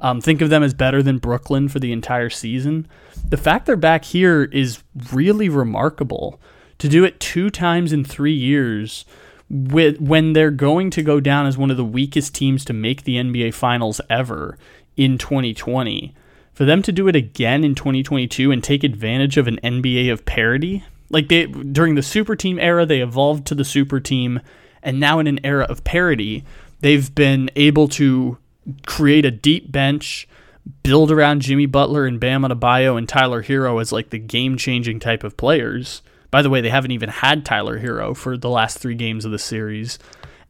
Um, 0.00 0.20
think 0.20 0.40
of 0.40 0.50
them 0.50 0.62
as 0.62 0.74
better 0.74 1.02
than 1.02 1.18
Brooklyn 1.18 1.68
for 1.68 1.78
the 1.80 1.92
entire 1.92 2.30
season. 2.30 2.86
The 3.28 3.36
fact 3.36 3.66
they're 3.66 3.76
back 3.76 4.04
here 4.04 4.44
is 4.44 4.82
really 5.12 5.48
remarkable. 5.48 6.40
To 6.78 6.88
do 6.88 7.04
it 7.04 7.18
two 7.18 7.50
times 7.50 7.92
in 7.92 8.04
three 8.04 8.34
years, 8.34 9.04
with 9.50 10.00
when 10.00 10.32
they're 10.32 10.50
going 10.50 10.90
to 10.90 11.02
go 11.02 11.20
down 11.20 11.46
as 11.46 11.58
one 11.58 11.70
of 11.70 11.76
the 11.76 11.84
weakest 11.84 12.34
teams 12.34 12.64
to 12.66 12.72
make 12.72 13.02
the 13.02 13.16
NBA 13.16 13.54
Finals 13.54 14.00
ever 14.08 14.56
in 14.96 15.18
2020, 15.18 16.14
for 16.52 16.64
them 16.64 16.82
to 16.82 16.92
do 16.92 17.08
it 17.08 17.16
again 17.16 17.64
in 17.64 17.74
2022 17.74 18.52
and 18.52 18.62
take 18.62 18.84
advantage 18.84 19.36
of 19.36 19.48
an 19.48 19.58
NBA 19.62 20.12
of 20.12 20.24
parity, 20.24 20.84
like 21.10 21.28
they 21.28 21.46
during 21.46 21.94
the 21.94 22.02
super 22.02 22.36
team 22.36 22.58
era, 22.58 22.84
they 22.84 23.00
evolved 23.00 23.46
to 23.46 23.54
the 23.54 23.64
super 23.64 24.00
team, 24.00 24.40
and 24.82 25.00
now 25.00 25.18
in 25.18 25.26
an 25.26 25.40
era 25.44 25.64
of 25.64 25.84
parity, 25.84 26.44
they've 26.80 27.14
been 27.14 27.50
able 27.56 27.88
to 27.88 28.38
create 28.86 29.24
a 29.24 29.30
deep 29.30 29.70
bench, 29.70 30.28
build 30.82 31.10
around 31.10 31.42
Jimmy 31.42 31.66
Butler 31.66 32.06
and 32.06 32.20
Bam 32.20 32.42
Adebayo 32.42 32.96
and 32.96 33.08
Tyler 33.08 33.42
Herro 33.42 33.80
as 33.80 33.92
like 33.92 34.10
the 34.10 34.18
game 34.18 34.56
changing 34.56 35.00
type 35.00 35.24
of 35.24 35.36
players. 35.36 36.02
By 36.30 36.42
the 36.42 36.50
way, 36.50 36.60
they 36.60 36.70
haven't 36.70 36.90
even 36.90 37.08
had 37.08 37.44
Tyler 37.44 37.80
Herro 37.80 38.14
for 38.14 38.36
the 38.36 38.50
last 38.50 38.78
three 38.78 38.94
games 38.94 39.24
of 39.24 39.30
the 39.30 39.38
series. 39.38 39.98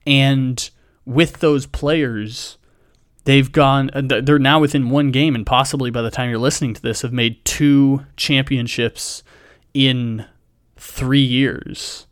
And 0.06 0.68
with 1.04 1.38
those 1.38 1.66
players, 1.66 2.58
they've 3.24 3.50
gone, 3.52 3.90
uh, 3.92 4.20
they're 4.20 4.38
now 4.38 4.58
within 4.58 4.90
one 4.90 5.12
game, 5.12 5.34
and 5.34 5.46
possibly 5.46 5.90
by 5.90 6.02
the 6.02 6.10
time 6.10 6.30
you're 6.30 6.38
listening 6.38 6.74
to 6.74 6.82
this, 6.82 7.02
have 7.02 7.12
made 7.12 7.44
two 7.44 8.04
championships 8.16 9.22
in 9.72 10.26
three 10.76 11.22
years. 11.22 12.07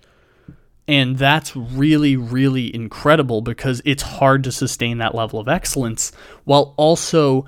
And 0.89 1.19
that's 1.19 1.57
really, 1.57 2.17
really 2.17 2.73
incredible 2.75 3.41
because 3.41 3.83
it's 3.85 4.03
hard 4.03 4.45
to 4.45 4.53
sustain 4.53 4.99
that 4.99 5.15
level 5.15 5.41
of 5.41 5.49
excellence 5.49 6.13
while 6.45 6.75
also 6.77 7.47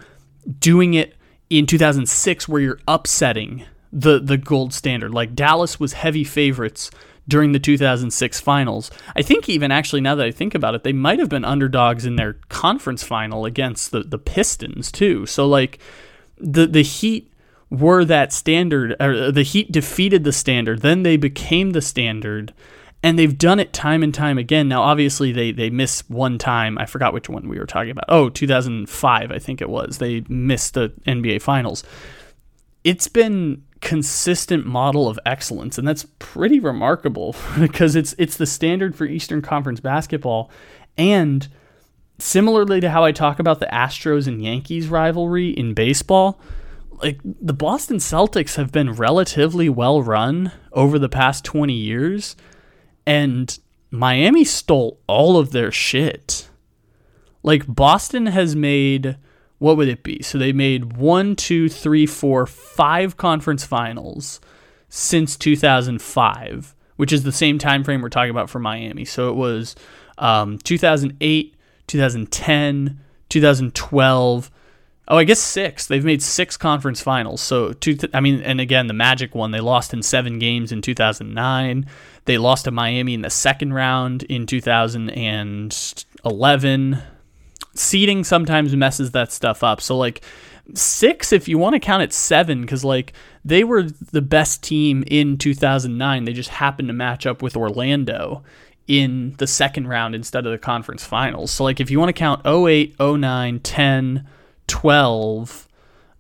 doing 0.59 0.95
it 0.95 1.15
in 1.51 1.67
2006 1.67 2.49
where 2.49 2.61
you're 2.61 2.81
upsetting 2.89 3.65
the, 3.93 4.19
the 4.19 4.37
gold 4.37 4.75
standard. 4.75 5.15
Like 5.15 5.35
Dallas 5.35 5.79
was 5.79 5.93
heavy 5.95 6.25
favorites 6.25 6.91
during 7.29 7.53
the 7.53 7.59
2006 7.59 8.41
finals. 8.41 8.91
I 9.15 9.23
think 9.23 9.49
even 9.49 9.71
actually 9.71 10.01
now 10.01 10.15
that 10.15 10.27
I 10.27 10.31
think 10.31 10.55
about 10.55 10.75
it, 10.75 10.83
they 10.83 10.93
might 10.93 11.19
have 11.19 11.29
been 11.29 11.45
underdogs 11.45 12.07
in 12.07 12.17
their 12.17 12.35
conference 12.49 13.05
final 13.05 13.45
against 13.45 13.91
the, 13.91 14.01
the 14.01 14.19
Pistons 14.19 14.91
too. 14.91 15.27
So 15.27 15.47
like 15.47 15.79
the 16.39 16.67
the 16.67 16.83
Heat 16.83 17.33
were 17.71 18.05
that 18.07 18.33
standard 18.33 18.97
or 18.99 19.31
the 19.31 19.43
Heat 19.43 19.71
defeated 19.71 20.25
the 20.25 20.33
standard, 20.33 20.81
then 20.81 21.03
they 21.03 21.19
became 21.19 21.71
the 21.71 21.83
standard 21.83 22.55
and 23.03 23.19
they've 23.19 23.37
done 23.37 23.61
it 23.61 23.73
time 23.73 24.03
and 24.03 24.13
time 24.13 24.39
again. 24.39 24.69
Now, 24.69 24.83
obviously, 24.83 25.33
they 25.33 25.53
they 25.53 25.71
miss 25.71 26.09
one 26.09 26.39
time. 26.39 26.79
I 26.79 26.87
forgot 26.87 27.13
which 27.13 27.29
one 27.29 27.49
we 27.49 27.59
were 27.59 27.67
talking 27.67 27.91
about. 27.91 28.07
Oh, 28.09 28.29
2005, 28.29 29.31
I 29.31 29.39
think 29.39 29.61
it 29.61 29.69
was. 29.69 29.99
They 29.99 30.25
missed 30.29 30.75
the 30.75 30.93
NBA 31.07 31.43
Finals. 31.43 31.85
It's 32.85 33.09
been 33.09 33.63
consistent 33.81 34.67
model 34.67 35.09
of 35.09 35.19
excellence, 35.25 35.79
and 35.79 35.87
that's 35.87 36.07
pretty 36.19 36.59
remarkable 36.59 37.37
because 37.59 37.95
it's 37.95 38.15
it's 38.19 38.37
the 38.37 38.47
standard 38.47 38.97
for 38.97 39.05
Eastern 39.05 39.43
Conference 39.43 39.81
basketball. 39.81 40.51
And 40.97 41.47
similarly 42.19 42.81
to 42.81 42.91
how 42.91 43.05
I 43.05 43.13
talk 43.13 43.39
about 43.39 43.61
the 43.61 43.67
Astros 43.67 44.27
and 44.27 44.43
Yankees 44.43 44.89
rivalry 44.89 45.51
in 45.51 45.73
baseball, 45.75 46.41
like 47.01 47.21
the 47.23 47.53
Boston 47.53 47.99
Celtics 47.99 48.57
have 48.57 48.73
been 48.73 48.93
relatively 48.93 49.69
well 49.69 50.03
run 50.03 50.51
over 50.73 50.99
the 50.99 51.09
past 51.09 51.45
20 51.45 51.73
years 51.73 52.35
and 53.09 53.59
Miami 53.91 54.45
stole 54.45 55.01
all 55.07 55.39
of 55.39 55.51
their 55.51 55.73
shit. 55.73 56.49
Like 57.43 57.65
Boston 57.67 58.27
has 58.27 58.55
made 58.55 59.17
what 59.59 59.77
would 59.77 59.89
it 59.89 60.05
be? 60.05 60.23
So 60.23 60.39
they 60.39 60.53
made 60.53 60.97
one, 60.97 61.35
two, 61.35 61.69
three, 61.69 62.07
four, 62.07 62.47
five 62.47 63.17
conference 63.17 63.65
finals 63.65 64.41
since 64.89 65.37
2005, 65.37 66.77
which 66.95 67.13
is 67.13 67.25
the 67.25 67.33
same 67.33 67.59
time 67.59 67.83
frame 67.83 68.01
we're 68.01 68.09
talking 68.09 68.31
about 68.31 68.51
for 68.51 68.61
Miami. 68.61 69.05
So 69.05 69.31
it 69.31 69.35
was 69.35 69.75
um, 70.19 70.59
2008, 70.59 71.57
2010, 71.89 73.01
2012. 73.29 74.51
Oh, 75.11 75.17
I 75.17 75.25
guess 75.25 75.41
six. 75.41 75.87
They've 75.87 76.05
made 76.05 76.23
six 76.23 76.59
conference 76.59 77.01
finals. 77.01 77.41
So, 77.41 77.73
two, 77.73 77.97
I 78.13 78.21
mean, 78.21 78.43
and 78.43 78.61
again, 78.61 78.89
the 78.89 78.93
Magic 78.93 79.35
one, 79.35 79.53
they 79.53 79.61
lost 79.61 79.95
in 79.95 80.03
seven 80.03 80.39
games 80.39 80.71
in 80.71 80.83
2009. 80.83 81.87
They 82.27 82.37
lost 82.37 82.67
to 82.67 82.71
Miami 82.71 83.15
in 83.15 83.23
the 83.23 83.31
second 83.31 83.73
round 83.73 84.25
in 84.25 84.45
2011. 84.47 87.03
Seeding 87.75 88.23
sometimes 88.23 88.77
messes 88.77 89.13
that 89.13 89.33
stuff 89.33 89.65
up. 89.65 89.81
So, 89.81 89.97
like, 89.97 90.23
six, 90.75 91.33
if 91.33 91.49
you 91.49 91.57
want 91.57 91.73
to 91.73 91.81
count 91.81 92.03
it 92.03 92.13
seven, 92.13 92.61
because, 92.61 92.85
like, 92.85 93.15
they 93.43 93.65
were 93.65 93.85
the 93.85 94.21
best 94.21 94.63
team 94.63 95.05
in 95.07 95.39
2009. 95.39 96.27
They 96.27 96.35
just 96.35 96.51
happened 96.51 96.89
to 96.89 96.95
match 96.95 97.25
up 97.25 97.41
with 97.41 97.57
Orlando 97.57 98.43
in 98.87 99.37
the 99.39 99.47
second 99.47 99.89
round 99.89 100.15
instead 100.15 100.45
of 100.45 100.53
the 100.53 100.59
conference 100.59 101.07
finals. 101.07 101.51
So, 101.51 101.65
like, 101.65 101.81
if 101.81 101.91
you 101.91 101.99
want 101.99 102.11
to 102.11 102.13
count 102.13 102.47
08, 102.47 103.01
09, 103.01 103.61
10, 103.61 104.29
12, 104.69 105.69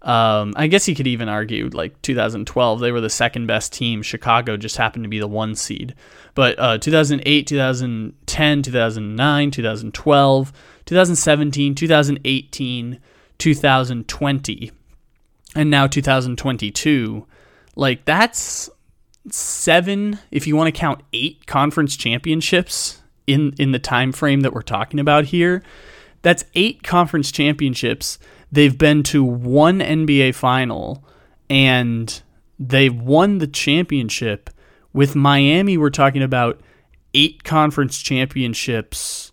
um, 0.02 0.54
I 0.56 0.66
guess 0.68 0.88
you 0.88 0.94
could 0.94 1.06
even 1.06 1.28
argue 1.28 1.68
like 1.72 2.00
2012, 2.02 2.80
they 2.80 2.92
were 2.92 3.00
the 3.00 3.10
second 3.10 3.46
best 3.46 3.72
team. 3.72 4.02
Chicago 4.02 4.56
just 4.56 4.76
happened 4.76 5.04
to 5.04 5.08
be 5.08 5.18
the 5.18 5.28
one 5.28 5.54
seed. 5.54 5.94
But 6.34 6.58
uh, 6.58 6.78
2008, 6.78 7.46
2010, 7.46 8.62
2009, 8.62 9.50
2012, 9.50 10.52
2017, 10.86 11.74
2018, 11.74 13.00
2020, 13.38 14.72
and 15.54 15.70
now 15.70 15.86
2022. 15.86 17.26
Like 17.74 18.04
that's 18.04 18.70
seven 19.30 20.18
if 20.30 20.46
you 20.46 20.56
want 20.56 20.72
to 20.72 20.80
count 20.80 21.02
eight 21.12 21.46
conference 21.46 21.96
championships 21.96 23.02
in 23.26 23.52
in 23.58 23.72
the 23.72 23.78
time 23.78 24.12
frame 24.12 24.40
that 24.40 24.52
we're 24.52 24.62
talking 24.62 25.00
about 25.00 25.26
here. 25.26 25.62
That's 26.22 26.44
eight 26.54 26.82
conference 26.82 27.30
championships 27.30 28.18
they've 28.50 28.76
been 28.76 29.02
to 29.04 29.24
one 29.24 29.80
NBA 29.80 30.34
final 30.34 31.04
and 31.50 32.22
they've 32.58 32.94
won 32.94 33.38
the 33.38 33.46
championship. 33.46 34.50
With 34.92 35.14
Miami, 35.14 35.76
we're 35.76 35.90
talking 35.90 36.22
about 36.22 36.60
eight 37.14 37.44
conference 37.44 37.98
championships, 37.98 39.32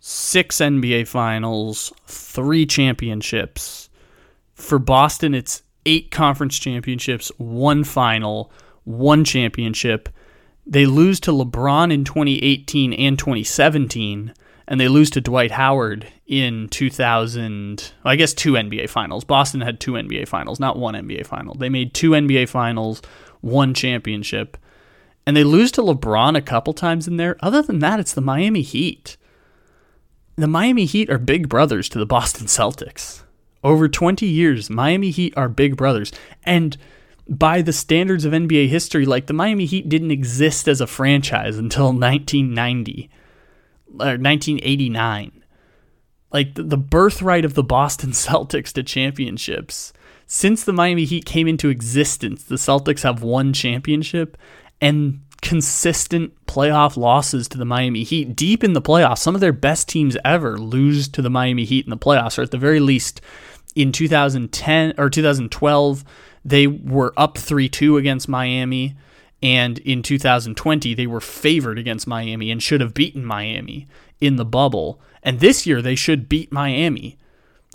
six 0.00 0.56
NBA 0.58 1.08
finals, 1.08 1.92
three 2.06 2.66
championships. 2.66 3.88
For 4.54 4.78
Boston, 4.78 5.34
it's 5.34 5.62
eight 5.86 6.10
conference 6.10 6.58
championships, 6.58 7.30
one 7.38 7.84
final, 7.84 8.52
one 8.84 9.24
championship. 9.24 10.08
They 10.66 10.86
lose 10.86 11.20
to 11.20 11.30
LeBron 11.30 11.92
in 11.92 12.04
2018 12.04 12.92
and 12.92 13.18
2017 13.18 14.34
and 14.68 14.78
they 14.78 14.86
lose 14.86 15.10
to 15.10 15.20
Dwight 15.20 15.50
Howard 15.50 16.06
in 16.26 16.68
2000. 16.68 17.92
Well, 18.04 18.12
I 18.12 18.16
guess 18.16 18.34
two 18.34 18.52
NBA 18.52 18.90
finals. 18.90 19.24
Boston 19.24 19.62
had 19.62 19.80
two 19.80 19.92
NBA 19.92 20.28
finals, 20.28 20.60
not 20.60 20.78
one 20.78 20.94
NBA 20.94 21.26
final. 21.26 21.54
They 21.54 21.70
made 21.70 21.94
two 21.94 22.10
NBA 22.10 22.50
finals, 22.50 23.00
one 23.40 23.72
championship, 23.72 24.58
and 25.26 25.34
they 25.34 25.42
lose 25.42 25.72
to 25.72 25.82
LeBron 25.82 26.36
a 26.36 26.42
couple 26.42 26.74
times 26.74 27.08
in 27.08 27.16
there. 27.16 27.36
Other 27.40 27.62
than 27.62 27.78
that, 27.78 27.98
it's 27.98 28.12
the 28.12 28.20
Miami 28.20 28.60
Heat. 28.60 29.16
The 30.36 30.46
Miami 30.46 30.84
Heat 30.84 31.10
are 31.10 31.18
big 31.18 31.48
brothers 31.48 31.88
to 31.88 31.98
the 31.98 32.06
Boston 32.06 32.46
Celtics. 32.46 33.22
Over 33.64 33.88
20 33.88 34.26
years, 34.26 34.68
Miami 34.68 35.10
Heat 35.10 35.32
are 35.34 35.48
big 35.48 35.76
brothers. 35.78 36.12
And 36.44 36.76
by 37.26 37.62
the 37.62 37.72
standards 37.72 38.26
of 38.26 38.32
NBA 38.32 38.68
history, 38.68 39.06
like 39.06 39.28
the 39.28 39.32
Miami 39.32 39.64
Heat 39.64 39.88
didn't 39.88 40.10
exist 40.10 40.68
as 40.68 40.82
a 40.82 40.86
franchise 40.86 41.56
until 41.56 41.86
1990 41.86 43.10
or 43.92 44.16
1989. 44.16 45.44
Like 46.30 46.54
the, 46.54 46.76
birthright 46.76 47.44
of 47.44 47.54
the 47.54 47.62
Boston 47.62 48.10
Celtics 48.12 48.72
to 48.72 48.82
championships. 48.82 49.92
Since 50.26 50.64
the 50.64 50.74
Miami 50.74 51.04
Heat 51.04 51.24
came 51.24 51.48
into 51.48 51.70
existence, 51.70 52.44
the 52.44 52.56
Celtics 52.56 53.02
have 53.02 53.22
won 53.22 53.52
championship 53.52 54.36
and 54.80 55.20
consistent 55.40 56.34
playoff 56.46 56.96
losses 56.96 57.48
to 57.48 57.58
the 57.58 57.64
Miami 57.64 58.02
Heat 58.02 58.36
deep 58.36 58.62
in 58.62 58.74
the 58.74 58.82
playoffs. 58.82 59.18
Some 59.18 59.34
of 59.34 59.40
their 59.40 59.52
best 59.52 59.88
teams 59.88 60.16
ever 60.24 60.58
lose 60.58 61.08
to 61.08 61.22
the 61.22 61.30
Miami 61.30 61.64
Heat 61.64 61.86
in 61.86 61.90
the 61.90 61.96
playoffs, 61.96 62.38
or 62.38 62.42
at 62.42 62.50
the 62.50 62.58
very 62.58 62.80
least 62.80 63.20
in 63.74 63.92
2010 63.92 64.94
or 64.98 65.08
2012 65.08 66.04
they 66.44 66.66
were 66.66 67.12
up 67.16 67.34
3-2 67.34 67.98
against 67.98 68.28
Miami 68.28 68.96
and 69.42 69.78
in 69.78 70.02
2020 70.02 70.94
they 70.94 71.06
were 71.06 71.20
favored 71.20 71.78
against 71.78 72.06
Miami 72.06 72.50
and 72.50 72.62
should 72.62 72.80
have 72.80 72.94
beaten 72.94 73.24
Miami 73.24 73.86
in 74.20 74.36
the 74.36 74.44
bubble. 74.44 75.00
And 75.22 75.40
this 75.40 75.66
year 75.66 75.82
they 75.82 75.94
should 75.94 76.28
beat 76.28 76.52
Miami. 76.52 77.18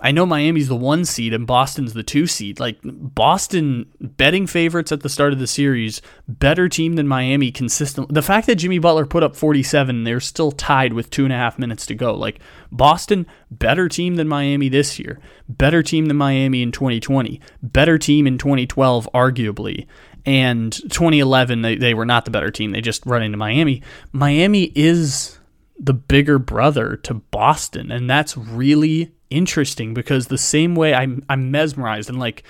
I 0.00 0.10
know 0.10 0.26
Miami's 0.26 0.68
the 0.68 0.76
one 0.76 1.04
seed 1.04 1.32
and 1.32 1.46
Boston's 1.46 1.94
the 1.94 2.02
two 2.02 2.26
seed. 2.26 2.58
Like 2.58 2.78
Boston 2.82 3.86
betting 4.00 4.46
favorites 4.46 4.90
at 4.90 5.00
the 5.00 5.08
start 5.08 5.32
of 5.32 5.38
the 5.38 5.46
series, 5.46 6.02
better 6.26 6.68
team 6.68 6.94
than 6.94 7.06
Miami 7.06 7.52
consistently. 7.52 8.12
The 8.12 8.20
fact 8.20 8.48
that 8.48 8.56
Jimmy 8.56 8.80
Butler 8.80 9.06
put 9.06 9.22
up 9.22 9.36
47, 9.36 10.02
they're 10.02 10.20
still 10.20 10.50
tied 10.50 10.92
with 10.92 11.10
two 11.10 11.24
and 11.24 11.32
a 11.32 11.36
half 11.36 11.60
minutes 11.60 11.86
to 11.86 11.94
go. 11.94 12.12
Like 12.12 12.40
Boston, 12.72 13.24
better 13.52 13.88
team 13.88 14.16
than 14.16 14.26
Miami 14.26 14.68
this 14.68 14.98
year, 14.98 15.20
better 15.48 15.82
team 15.82 16.06
than 16.06 16.16
Miami 16.16 16.62
in 16.62 16.72
2020, 16.72 17.40
better 17.62 17.96
team 17.96 18.26
in 18.26 18.36
2012, 18.36 19.08
arguably. 19.14 19.86
And 20.26 20.72
2011, 20.72 21.62
they, 21.62 21.76
they 21.76 21.94
were 21.94 22.06
not 22.06 22.24
the 22.24 22.30
better 22.30 22.50
team. 22.50 22.70
They 22.70 22.80
just 22.80 23.04
run 23.04 23.22
into 23.22 23.36
Miami. 23.36 23.82
Miami 24.12 24.72
is 24.74 25.38
the 25.78 25.92
bigger 25.92 26.38
brother 26.38 26.96
to 26.96 27.14
Boston, 27.14 27.90
and 27.90 28.08
that's 28.08 28.36
really 28.36 29.12
interesting 29.30 29.94
because 29.94 30.26
the 30.26 30.38
same 30.38 30.74
way 30.74 30.94
I'm 30.94 31.24
I'm 31.28 31.50
mesmerized 31.50 32.08
and 32.08 32.20
like 32.20 32.44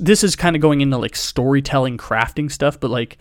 this 0.00 0.24
is 0.24 0.34
kind 0.34 0.56
of 0.56 0.62
going 0.62 0.80
into 0.80 0.96
like 0.96 1.14
storytelling 1.14 1.98
crafting 1.98 2.50
stuff 2.50 2.80
but 2.80 2.90
like 2.90 3.18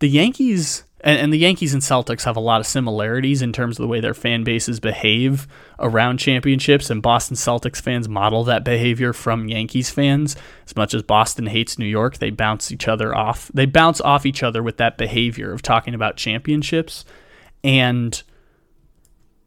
the 0.00 0.08
Yankees 0.08 0.84
and, 1.00 1.18
and, 1.18 1.32
the 1.32 1.38
Yankees 1.38 1.74
and 1.74 1.82
Celtics 1.82 2.24
have 2.24 2.36
a 2.36 2.40
lot 2.40 2.60
of 2.60 2.66
similarities 2.66 3.40
in 3.40 3.52
terms 3.52 3.78
of 3.78 3.82
the 3.82 3.88
way 3.88 4.00
their 4.00 4.14
fan 4.14 4.44
bases 4.44 4.80
behave 4.80 5.46
around 5.78 6.18
championships 6.18 6.90
and 6.90 7.00
Boston 7.02 7.36
Celtics 7.36 7.80
fans 7.80 8.08
model 8.08 8.44
that 8.44 8.64
behavior 8.64 9.12
from 9.12 9.48
Yankees 9.48 9.90
fans 9.90 10.36
as 10.66 10.74
much 10.76 10.94
as 10.94 11.02
Boston 11.02 11.46
hates 11.46 11.78
New 11.78 11.86
York 11.86 12.18
they 12.18 12.30
bounce 12.30 12.72
each 12.72 12.88
other 12.88 13.14
off 13.14 13.50
they 13.54 13.66
bounce 13.66 14.00
off 14.00 14.26
each 14.26 14.42
other 14.42 14.62
with 14.62 14.76
that 14.78 14.98
behavior 14.98 15.52
of 15.52 15.62
talking 15.62 15.94
about 15.94 16.16
championships 16.16 17.04
and 17.62 18.22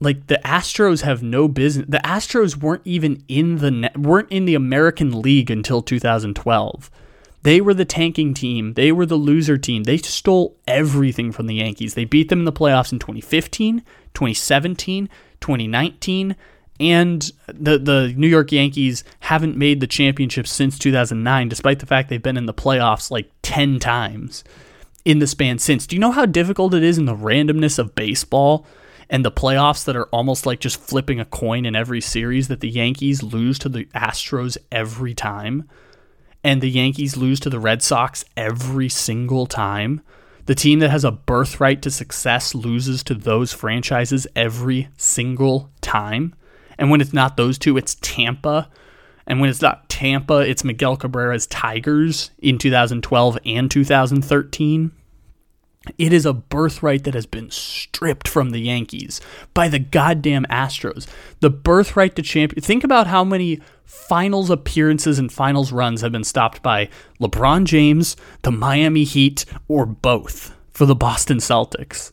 like 0.01 0.27
the 0.27 0.41
Astros 0.43 1.03
have 1.03 1.23
no 1.23 1.47
business. 1.47 1.85
The 1.87 1.99
Astros 1.99 2.57
weren't 2.57 2.81
even 2.83 3.23
in 3.27 3.57
the 3.57 3.91
weren't 3.95 4.31
in 4.31 4.45
the 4.45 4.55
American 4.55 5.21
League 5.21 5.49
until 5.49 5.81
2012. 5.81 6.91
They 7.43 7.59
were 7.59 7.73
the 7.73 7.85
tanking 7.85 8.33
team. 8.33 8.73
They 8.73 8.91
were 8.91 9.05
the 9.05 9.15
loser 9.15 9.57
team. 9.57 9.83
They 9.83 9.97
stole 9.97 10.57
everything 10.67 11.31
from 11.31 11.47
the 11.47 11.55
Yankees. 11.55 11.95
They 11.95 12.05
beat 12.05 12.29
them 12.29 12.39
in 12.39 12.45
the 12.45 12.51
playoffs 12.51 12.91
in 12.91 12.99
2015, 12.99 13.79
2017, 14.13 15.09
2019, 15.39 16.35
and 16.79 17.31
the 17.47 17.77
the 17.77 18.13
New 18.15 18.27
York 18.27 18.51
Yankees 18.51 19.03
haven't 19.21 19.57
made 19.57 19.79
the 19.79 19.87
championship 19.87 20.47
since 20.47 20.79
2009 20.79 21.49
despite 21.49 21.79
the 21.79 21.85
fact 21.85 22.09
they've 22.09 22.21
been 22.21 22.37
in 22.37 22.47
the 22.47 22.53
playoffs 22.53 23.11
like 23.11 23.29
10 23.43 23.79
times 23.79 24.43
in 25.05 25.19
the 25.19 25.27
span 25.27 25.59
since. 25.59 25.87
Do 25.87 25.95
you 25.95 25.99
know 25.99 26.11
how 26.11 26.25
difficult 26.25 26.73
it 26.73 26.83
is 26.83 26.97
in 26.97 27.05
the 27.05 27.15
randomness 27.15 27.79
of 27.79 27.95
baseball? 27.95 28.65
and 29.13 29.25
the 29.25 29.31
playoffs 29.31 29.83
that 29.83 29.97
are 29.97 30.05
almost 30.05 30.45
like 30.45 30.61
just 30.61 30.79
flipping 30.79 31.19
a 31.19 31.25
coin 31.25 31.65
in 31.65 31.75
every 31.75 31.99
series 31.99 32.47
that 32.47 32.61
the 32.61 32.69
Yankees 32.69 33.21
lose 33.21 33.59
to 33.59 33.67
the 33.67 33.83
Astros 33.87 34.55
every 34.71 35.13
time 35.13 35.67
and 36.43 36.61
the 36.61 36.69
Yankees 36.69 37.17
lose 37.17 37.39
to 37.41 37.49
the 37.49 37.59
Red 37.59 37.81
Sox 37.81 38.25
every 38.35 38.89
single 38.89 39.45
time. 39.45 40.01
The 40.45 40.55
team 40.55 40.79
that 40.79 40.89
has 40.89 41.03
a 41.03 41.11
birthright 41.11 41.81
to 41.83 41.91
success 41.91 42.55
loses 42.55 43.03
to 43.03 43.13
those 43.13 43.53
franchises 43.53 44.27
every 44.35 44.89
single 44.97 45.69
time. 45.81 46.33
And 46.77 46.89
when 46.89 47.01
it's 47.01 47.13
not 47.13 47.37
those 47.37 47.57
two, 47.57 47.77
it's 47.77 47.95
Tampa. 48.01 48.69
And 49.27 49.39
when 49.39 49.49
it's 49.49 49.61
not 49.61 49.87
Tampa, 49.87 50.39
it's 50.39 50.63
Miguel 50.63 50.97
Cabrera's 50.97 51.45
Tigers 51.45 52.31
in 52.39 52.57
2012 52.57 53.37
and 53.45 53.69
2013. 53.69 54.91
It 55.97 56.13
is 56.13 56.27
a 56.27 56.33
birthright 56.33 57.05
that 57.05 57.15
has 57.15 57.25
been 57.25 57.49
stripped 57.49 58.27
from 58.27 58.51
the 58.51 58.59
Yankees 58.59 59.19
by 59.53 59.67
the 59.67 59.79
goddamn 59.79 60.45
Astros. 60.45 61.07
The 61.39 61.49
birthright 61.49 62.15
to 62.15 62.21
champion. 62.21 62.61
Think 62.61 62.83
about 62.83 63.07
how 63.07 63.23
many 63.23 63.61
finals 63.83 64.51
appearances 64.51 65.17
and 65.17 65.31
finals 65.31 65.71
runs 65.71 66.01
have 66.01 66.11
been 66.11 66.23
stopped 66.23 66.61
by 66.61 66.87
LeBron 67.19 67.65
James, 67.65 68.15
the 68.43 68.51
Miami 68.51 69.03
Heat, 69.03 69.45
or 69.67 69.87
both 69.87 70.55
for 70.71 70.85
the 70.85 70.95
Boston 70.95 71.37
Celtics. 71.37 72.11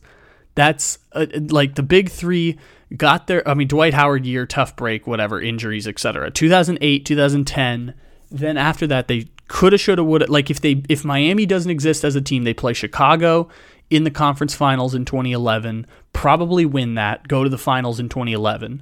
That's 0.55 0.97
uh, 1.13 1.27
like 1.33 1.75
the 1.75 1.83
big 1.83 2.09
three 2.09 2.57
got 2.97 3.27
there. 3.27 3.47
I 3.47 3.53
mean, 3.53 3.67
Dwight 3.67 3.93
Howard 3.93 4.25
year, 4.25 4.47
tough 4.47 4.75
break, 4.75 5.05
whatever, 5.05 5.39
injuries, 5.39 5.87
etc. 5.87 6.31
2008, 6.31 7.05
2010. 7.05 7.93
Then 8.31 8.57
after 8.57 8.87
that, 8.87 9.07
they 9.07 9.27
coulda, 9.49 9.77
shoulda, 9.77 10.03
woulda. 10.03 10.31
Like 10.31 10.49
if 10.49 10.61
they 10.61 10.81
if 10.87 11.03
Miami 11.03 11.45
doesn't 11.45 11.69
exist 11.69 12.05
as 12.05 12.15
a 12.15 12.21
team, 12.21 12.45
they 12.45 12.53
play 12.53 12.71
Chicago 12.71 13.49
in 13.89 14.05
the 14.05 14.11
conference 14.11 14.55
finals 14.55 14.95
in 14.95 15.03
2011. 15.03 15.85
Probably 16.13 16.65
win 16.65 16.95
that. 16.95 17.27
Go 17.27 17.43
to 17.43 17.49
the 17.49 17.57
finals 17.57 17.99
in 17.99 18.07
2011. 18.07 18.81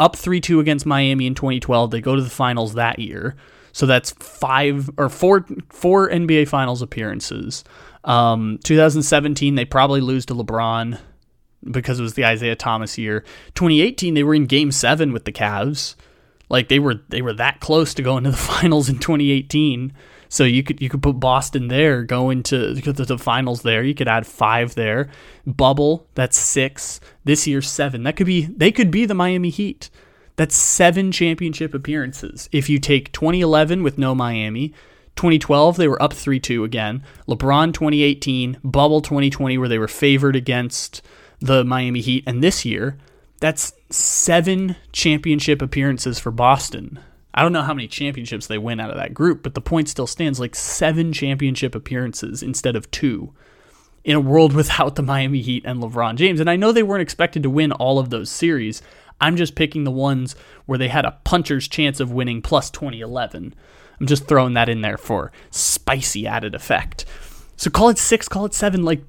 Up 0.00 0.16
three 0.16 0.40
two 0.40 0.60
against 0.60 0.86
Miami 0.86 1.26
in 1.26 1.34
2012. 1.34 1.90
They 1.90 2.00
go 2.00 2.16
to 2.16 2.22
the 2.22 2.30
finals 2.30 2.74
that 2.74 2.98
year. 2.98 3.36
So 3.72 3.86
that's 3.86 4.12
five 4.12 4.88
or 4.96 5.08
four 5.08 5.44
four 5.68 6.08
NBA 6.08 6.48
Finals 6.48 6.80
appearances. 6.80 7.64
Um, 8.04 8.58
2017 8.64 9.56
they 9.56 9.64
probably 9.64 10.00
lose 10.00 10.24
to 10.26 10.34
LeBron 10.34 10.98
because 11.70 11.98
it 11.98 12.02
was 12.02 12.14
the 12.14 12.24
Isaiah 12.24 12.56
Thomas 12.56 12.96
year. 12.96 13.24
2018 13.54 14.14
they 14.14 14.22
were 14.22 14.34
in 14.34 14.46
Game 14.46 14.72
Seven 14.72 15.12
with 15.12 15.24
the 15.24 15.32
Cavs. 15.32 15.96
Like 16.48 16.68
they 16.68 16.78
were 16.78 17.00
they 17.08 17.22
were 17.22 17.34
that 17.34 17.60
close 17.60 17.94
to 17.94 18.02
going 18.02 18.24
to 18.24 18.30
the 18.30 18.36
finals 18.36 18.88
in 18.88 18.98
2018. 18.98 19.92
So 20.28 20.44
you 20.44 20.62
could 20.62 20.80
you 20.80 20.88
could 20.88 21.02
put 21.02 21.20
Boston 21.20 21.68
there, 21.68 22.02
going 22.02 22.42
to 22.44 22.74
the 22.74 23.18
finals 23.18 23.62
there. 23.62 23.82
You 23.82 23.94
could 23.94 24.08
add 24.08 24.26
five 24.26 24.74
there. 24.74 25.08
Bubble, 25.46 26.06
that's 26.14 26.38
six. 26.38 27.00
This 27.24 27.46
year 27.46 27.62
seven. 27.62 28.02
That 28.02 28.16
could 28.16 28.26
be 28.26 28.46
they 28.46 28.72
could 28.72 28.90
be 28.90 29.06
the 29.06 29.14
Miami 29.14 29.50
Heat. 29.50 29.90
That's 30.36 30.54
seven 30.54 31.10
championship 31.10 31.74
appearances. 31.74 32.48
If 32.52 32.68
you 32.68 32.78
take 32.78 33.12
2011 33.12 33.82
with 33.82 33.98
no 33.98 34.14
Miami, 34.14 34.68
2012 35.16 35.76
they 35.76 35.88
were 35.88 36.00
up 36.00 36.12
3-2 36.12 36.64
again. 36.64 37.02
LeBron 37.26 37.74
2018, 37.74 38.58
Bubble 38.62 39.00
2020 39.00 39.58
where 39.58 39.68
they 39.68 39.80
were 39.80 39.88
favored 39.88 40.36
against 40.36 41.02
the 41.40 41.64
Miami 41.64 42.00
Heat, 42.00 42.24
and 42.26 42.42
this 42.42 42.64
year 42.64 42.98
that's 43.40 43.72
seven 43.90 44.76
championship 44.92 45.62
appearances 45.62 46.18
for 46.18 46.30
Boston. 46.30 46.98
I 47.34 47.42
don't 47.42 47.52
know 47.52 47.62
how 47.62 47.74
many 47.74 47.86
championships 47.86 48.46
they 48.46 48.58
win 48.58 48.80
out 48.80 48.90
of 48.90 48.96
that 48.96 49.14
group, 49.14 49.42
but 49.42 49.54
the 49.54 49.60
point 49.60 49.88
still 49.88 50.06
stands 50.06 50.40
like 50.40 50.56
seven 50.56 51.12
championship 51.12 51.74
appearances 51.74 52.42
instead 52.42 52.74
of 52.74 52.90
two 52.90 53.32
in 54.04 54.16
a 54.16 54.20
world 54.20 54.52
without 54.54 54.96
the 54.96 55.02
Miami 55.02 55.40
Heat 55.40 55.64
and 55.64 55.80
LeBron 55.80 56.16
James. 56.16 56.40
And 56.40 56.50
I 56.50 56.56
know 56.56 56.72
they 56.72 56.82
weren't 56.82 57.02
expected 57.02 57.42
to 57.44 57.50
win 57.50 57.72
all 57.72 57.98
of 57.98 58.10
those 58.10 58.30
series. 58.30 58.82
I'm 59.20 59.36
just 59.36 59.54
picking 59.54 59.84
the 59.84 59.90
ones 59.90 60.34
where 60.66 60.78
they 60.78 60.88
had 60.88 61.04
a 61.04 61.18
puncher's 61.24 61.68
chance 61.68 62.00
of 62.00 62.12
winning 62.12 62.42
plus 62.42 62.70
2011. 62.70 63.54
I'm 64.00 64.06
just 64.06 64.28
throwing 64.28 64.54
that 64.54 64.68
in 64.68 64.80
there 64.80 64.98
for 64.98 65.32
spicy 65.50 66.26
added 66.26 66.54
effect. 66.54 67.04
So 67.56 67.70
call 67.70 67.88
it 67.88 67.98
six, 67.98 68.28
call 68.28 68.44
it 68.44 68.54
seven. 68.54 68.84
Like 68.84 69.02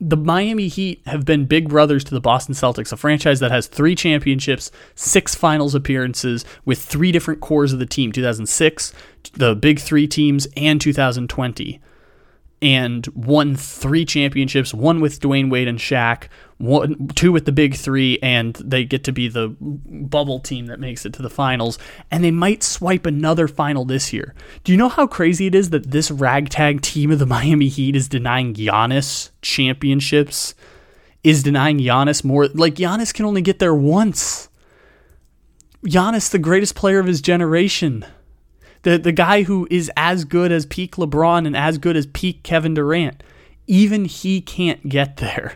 the 0.00 0.16
Miami 0.16 0.68
Heat 0.68 1.00
have 1.06 1.24
been 1.24 1.46
big 1.46 1.68
brothers 1.68 2.04
to 2.04 2.14
the 2.14 2.20
Boston 2.20 2.54
Celtics, 2.54 2.92
a 2.92 2.96
franchise 2.96 3.40
that 3.40 3.50
has 3.50 3.66
three 3.66 3.94
championships, 3.94 4.70
six 4.94 5.34
finals 5.34 5.74
appearances 5.74 6.44
with 6.64 6.80
three 6.80 7.12
different 7.12 7.40
cores 7.40 7.72
of 7.72 7.78
the 7.78 7.86
team 7.86 8.12
2006, 8.12 8.92
the 9.34 9.54
big 9.54 9.80
three 9.80 10.06
teams, 10.06 10.46
and 10.56 10.80
2020 10.80 11.80
and 12.66 13.06
won 13.14 13.54
three 13.54 14.04
championships, 14.04 14.74
one 14.74 15.00
with 15.00 15.20
Dwyane 15.20 15.50
Wade 15.50 15.68
and 15.68 15.78
Shaq, 15.78 16.24
one 16.58 17.06
two 17.14 17.30
with 17.30 17.44
the 17.44 17.52
big 17.52 17.76
three, 17.76 18.18
and 18.24 18.54
they 18.56 18.84
get 18.84 19.04
to 19.04 19.12
be 19.12 19.28
the 19.28 19.54
bubble 19.60 20.40
team 20.40 20.66
that 20.66 20.80
makes 20.80 21.06
it 21.06 21.12
to 21.12 21.22
the 21.22 21.30
finals. 21.30 21.78
And 22.10 22.24
they 22.24 22.32
might 22.32 22.64
swipe 22.64 23.06
another 23.06 23.46
final 23.46 23.84
this 23.84 24.12
year. 24.12 24.34
Do 24.64 24.72
you 24.72 24.78
know 24.78 24.88
how 24.88 25.06
crazy 25.06 25.46
it 25.46 25.54
is 25.54 25.70
that 25.70 25.92
this 25.92 26.10
ragtag 26.10 26.80
team 26.80 27.12
of 27.12 27.20
the 27.20 27.26
Miami 27.36 27.68
Heat 27.68 27.94
is 27.94 28.08
denying 28.08 28.52
Giannis 28.52 29.30
championships? 29.42 30.56
Is 31.22 31.44
denying 31.44 31.78
Giannis 31.78 32.24
more 32.24 32.48
like 32.48 32.74
Giannis 32.74 33.14
can 33.14 33.26
only 33.26 33.42
get 33.42 33.60
there 33.60 33.74
once. 33.74 34.48
Giannis, 35.84 36.30
the 36.30 36.40
greatest 36.40 36.74
player 36.74 36.98
of 36.98 37.06
his 37.06 37.20
generation 37.20 38.04
The 38.86 38.98
the 38.98 39.10
guy 39.10 39.42
who 39.42 39.66
is 39.68 39.90
as 39.96 40.24
good 40.24 40.52
as 40.52 40.64
peak 40.64 40.94
LeBron 40.94 41.44
and 41.44 41.56
as 41.56 41.76
good 41.76 41.96
as 41.96 42.06
peak 42.06 42.44
Kevin 42.44 42.74
Durant, 42.74 43.20
even 43.66 44.04
he 44.04 44.40
can't 44.40 44.88
get 44.88 45.16
there. 45.16 45.54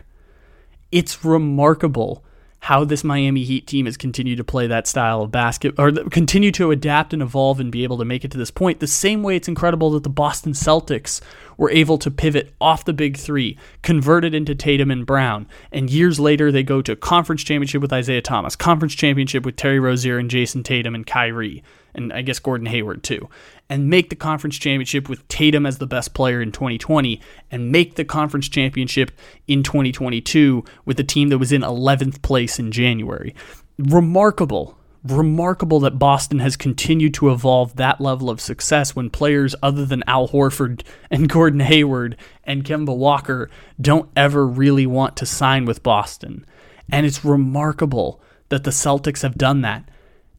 It's 0.91 1.23
remarkable 1.23 2.25
how 2.59 2.83
this 2.83 3.05
Miami 3.05 3.45
Heat 3.45 3.67
team 3.67 3.85
has 3.85 3.95
continued 3.95 4.35
to 4.35 4.43
play 4.43 4.67
that 4.67 4.85
style 4.85 5.21
of 5.21 5.31
basket 5.31 5.73
or 5.79 5.93
continue 5.93 6.51
to 6.51 6.71
adapt 6.71 7.13
and 7.13 7.21
evolve 7.21 7.61
and 7.61 7.71
be 7.71 7.85
able 7.85 7.97
to 7.99 8.03
make 8.03 8.25
it 8.25 8.31
to 8.31 8.37
this 8.37 8.51
point. 8.51 8.81
The 8.81 8.85
same 8.85 9.23
way 9.23 9.37
it's 9.37 9.47
incredible 9.47 9.91
that 9.91 10.03
the 10.03 10.09
Boston 10.09 10.51
Celtics 10.51 11.21
were 11.55 11.71
able 11.71 11.97
to 11.99 12.11
pivot 12.11 12.53
off 12.59 12.83
the 12.83 12.91
big 12.91 13.15
three, 13.15 13.57
convert 13.81 14.25
it 14.25 14.35
into 14.35 14.55
Tatum 14.55 14.91
and 14.91 15.05
Brown, 15.05 15.47
and 15.71 15.89
years 15.89 16.19
later 16.19 16.51
they 16.51 16.63
go 16.63 16.81
to 16.81 16.97
conference 16.97 17.45
championship 17.45 17.81
with 17.81 17.93
Isaiah 17.93 18.21
Thomas, 18.21 18.57
conference 18.57 18.93
championship 18.93 19.45
with 19.45 19.55
Terry 19.55 19.79
Rozier 19.79 20.17
and 20.17 20.29
Jayson 20.29 20.63
Tatum 20.63 20.95
and 20.95 21.07
Kyrie 21.07 21.63
and 21.93 22.11
I 22.13 22.21
guess 22.21 22.39
Gordon 22.39 22.67
Hayward 22.67 23.03
too, 23.03 23.29
and 23.69 23.89
make 23.89 24.09
the 24.09 24.15
conference 24.15 24.57
championship 24.57 25.09
with 25.09 25.27
Tatum 25.27 25.65
as 25.65 25.77
the 25.77 25.87
best 25.87 26.13
player 26.13 26.41
in 26.41 26.51
2020, 26.51 27.21
and 27.49 27.71
make 27.71 27.95
the 27.95 28.05
conference 28.05 28.47
championship 28.49 29.11
in 29.47 29.63
2022 29.63 30.63
with 30.85 30.99
a 30.99 31.03
team 31.03 31.29
that 31.29 31.37
was 31.37 31.51
in 31.51 31.61
11th 31.61 32.21
place 32.21 32.59
in 32.59 32.71
January. 32.71 33.35
Remarkable. 33.77 34.77
Remarkable 35.03 35.79
that 35.79 35.97
Boston 35.97 36.39
has 36.39 36.55
continued 36.55 37.15
to 37.15 37.31
evolve 37.31 37.75
that 37.77 37.99
level 37.99 38.29
of 38.29 38.39
success 38.39 38.95
when 38.95 39.09
players 39.09 39.55
other 39.63 39.83
than 39.83 40.03
Al 40.05 40.27
Horford 40.27 40.83
and 41.09 41.27
Gordon 41.29 41.61
Hayward 41.61 42.17
and 42.43 42.63
Kemba 42.63 42.95
Walker 42.95 43.49
don't 43.79 44.09
ever 44.15 44.45
really 44.45 44.85
want 44.85 45.17
to 45.17 45.25
sign 45.25 45.65
with 45.65 45.81
Boston. 45.81 46.45
And 46.91 47.05
it's 47.05 47.25
remarkable 47.25 48.21
that 48.49 48.63
the 48.63 48.71
Celtics 48.71 49.23
have 49.23 49.35
done 49.35 49.61
that 49.61 49.89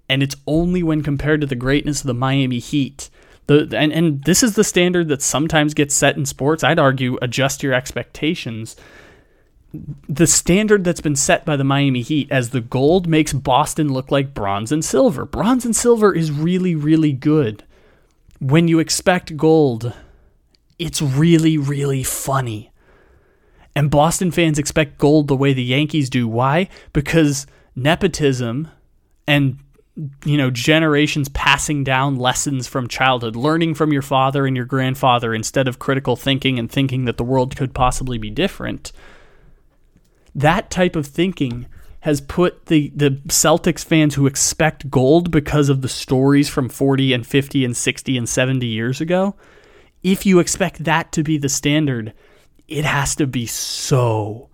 and 0.09 0.23
it's 0.23 0.37
only 0.47 0.83
when 0.83 1.03
compared 1.03 1.41
to 1.41 1.47
the 1.47 1.55
greatness 1.55 2.01
of 2.01 2.07
the 2.07 2.15
Miami 2.15 2.59
Heat. 2.59 3.09
The, 3.47 3.69
and, 3.77 3.93
and 3.93 4.23
this 4.25 4.43
is 4.43 4.55
the 4.55 4.65
standard 4.65 5.09
that 5.09 5.23
sometimes 5.23 5.75
gets 5.75 5.95
set 5.95 6.17
in 6.17 6.27
sports. 6.27 6.63
I'd 6.63 6.79
argue 6.79 7.19
adjust 7.21 7.63
your 7.63 7.73
expectations. 7.73 8.77
The 10.09 10.27
standard 10.27 10.85
that's 10.85 11.01
been 11.01 11.17
set 11.17 11.45
by 11.45 11.57
the 11.57 11.65
Miami 11.65 12.03
Heat 12.03 12.31
as 12.31 12.51
the 12.51 12.61
gold 12.61 13.09
makes 13.09 13.33
Boston 13.33 13.93
look 13.93 14.11
like 14.11 14.35
bronze 14.35 14.71
and 14.71 14.85
silver. 14.85 15.25
Bronze 15.25 15.65
and 15.65 15.75
silver 15.75 16.15
is 16.15 16.31
really, 16.31 16.75
really 16.75 17.13
good. 17.13 17.65
When 18.39 18.69
you 18.69 18.79
expect 18.79 19.37
gold, 19.37 19.93
it's 20.79 21.01
really, 21.01 21.57
really 21.57 22.03
funny. 22.03 22.71
And 23.75 23.91
Boston 23.91 24.31
fans 24.31 24.59
expect 24.59 24.99
gold 24.99 25.29
the 25.29 25.37
way 25.37 25.53
the 25.53 25.63
Yankees 25.63 26.11
do. 26.11 26.29
Why? 26.29 26.69
Because 26.93 27.47
nepotism 27.75 28.69
and 29.27 29.59
you 30.25 30.37
know, 30.37 30.51
generations 30.51 31.29
passing 31.31 31.85
down 31.85 32.17
lessons 32.17 32.67
from 32.67 32.89
childhood, 32.89 33.37
learning 33.37 33.75
from 33.75 33.93
your 33.93 34.03
father 34.03 34.47
and 34.47 34.57
your 34.57 34.65
grandfather 34.65 35.35
instead 35.35 35.69
of 35.69 35.79
critical 35.79 36.17
thinking 36.17 36.59
and 36.59 36.71
thinking 36.71 37.05
that 37.05 37.19
the 37.19 37.25
world 37.25 37.57
could 37.57 37.75
possibly 37.75 38.17
be 38.17 38.31
different. 38.31 38.93
That 40.35 40.71
type 40.71 40.97
of 40.97 41.07
thinking 41.07 41.67
has 42.01 42.21
put 42.21 42.67
the, 42.67 42.91
the 42.97 43.11
Celtics 43.29 43.85
fans 43.85 44.15
who 44.15 44.27
expect 44.27 44.91
gold 44.91 45.31
because 45.31 45.69
of 45.69 45.83
the 45.83 45.89
stories 45.89 46.49
from 46.49 46.69
40 46.69 47.13
and 47.13 47.27
50 47.27 47.65
and 47.65 47.77
60 47.77 48.17
and 48.17 48.29
70 48.29 48.67
years 48.67 49.01
ago. 49.01 49.37
If 50.03 50.27
you 50.27 50.41
expect 50.41 50.85
that 50.85 51.13
to 51.13 51.23
be 51.23 51.39
the 51.39 51.49
standard, 51.49 52.13
it 52.67 52.85
has 52.85 53.15
to 53.17 53.27
be 53.27 53.47
so 53.47 54.49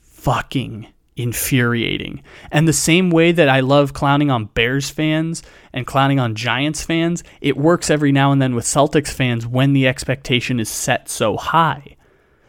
fucking 0.00 0.86
infuriating. 1.18 2.22
And 2.50 2.66
the 2.66 2.72
same 2.72 3.10
way 3.10 3.32
that 3.32 3.48
I 3.48 3.60
love 3.60 3.92
clowning 3.92 4.30
on 4.30 4.46
Bears 4.46 4.88
fans 4.88 5.42
and 5.72 5.86
clowning 5.86 6.20
on 6.20 6.34
Giants 6.34 6.84
fans, 6.84 7.24
it 7.40 7.56
works 7.56 7.90
every 7.90 8.12
now 8.12 8.32
and 8.32 8.40
then 8.40 8.54
with 8.54 8.64
Celtics 8.64 9.12
fans 9.12 9.46
when 9.46 9.72
the 9.72 9.88
expectation 9.88 10.60
is 10.60 10.68
set 10.68 11.08
so 11.08 11.36
high. 11.36 11.96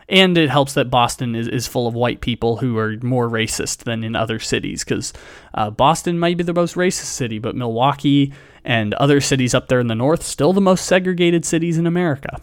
And 0.08 0.38
it 0.38 0.50
helps 0.50 0.74
that 0.74 0.90
Boston 0.90 1.36
is, 1.36 1.48
is 1.48 1.68
full 1.68 1.88
of 1.88 1.94
white 1.94 2.22
people 2.22 2.58
who 2.58 2.78
are 2.78 2.96
more 3.04 3.30
racist 3.30 3.84
than 3.84 4.04
in 4.04 4.16
other 4.16 4.40
cities 4.40 4.84
because 4.84 5.14
uh, 5.54 5.70
Boston 5.70 6.18
might 6.18 6.38
be 6.38 6.44
the 6.44 6.54
most 6.54 6.76
racist 6.76 7.06
city, 7.06 7.38
but 7.38 7.56
Milwaukee 7.56 8.34
and 8.64 8.94
other 8.96 9.22
cities 9.22 9.54
up 9.54 9.68
there 9.68 9.80
in 9.80 9.88
the 9.88 9.96
north 9.96 10.24
still 10.24 10.52
the 10.52 10.62
most 10.62 10.86
segregated 10.86 11.46
cities 11.46 11.78
in 11.78 11.86
America. 11.86 12.42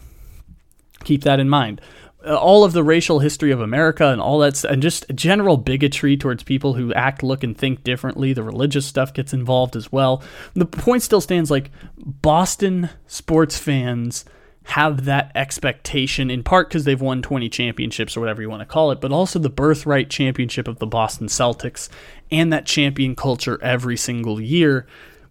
Keep 1.03 1.23
that 1.23 1.39
in 1.39 1.49
mind. 1.49 1.81
Uh, 2.25 2.35
all 2.35 2.63
of 2.63 2.73
the 2.73 2.83
racial 2.83 3.19
history 3.19 3.51
of 3.51 3.61
America 3.61 4.07
and 4.07 4.19
all 4.19 4.39
that, 4.39 4.63
and 4.63 4.81
just 4.81 5.05
general 5.13 5.55
bigotry 5.55 6.17
towards 6.17 6.41
people 6.43 6.73
who 6.73 6.91
act, 6.93 7.21
look, 7.21 7.43
and 7.43 7.55
think 7.55 7.83
differently. 7.83 8.33
The 8.33 8.43
religious 8.43 8.87
stuff 8.87 9.13
gets 9.13 9.33
involved 9.33 9.75
as 9.75 9.91
well. 9.91 10.23
The 10.55 10.65
point 10.65 11.03
still 11.03 11.21
stands 11.21 11.51
like 11.51 11.69
Boston 11.97 12.89
sports 13.05 13.57
fans 13.59 14.25
have 14.67 15.05
that 15.05 15.31
expectation 15.33 16.29
in 16.29 16.43
part 16.43 16.67
because 16.67 16.83
they've 16.83 16.99
won 16.99 17.21
20 17.21 17.47
championships 17.47 18.17
or 18.17 18.19
whatever 18.19 18.41
you 18.41 18.49
want 18.49 18.59
to 18.59 18.65
call 18.65 18.91
it, 18.91 18.99
but 18.99 19.13
also 19.13 19.39
the 19.39 19.49
birthright 19.49 20.09
championship 20.09 20.67
of 20.67 20.79
the 20.79 20.87
Boston 20.87 21.27
Celtics 21.27 21.87
and 22.31 22.51
that 22.51 22.65
champion 22.65 23.15
culture 23.15 23.57
every 23.63 23.95
single 23.95 24.41
year 24.41 24.85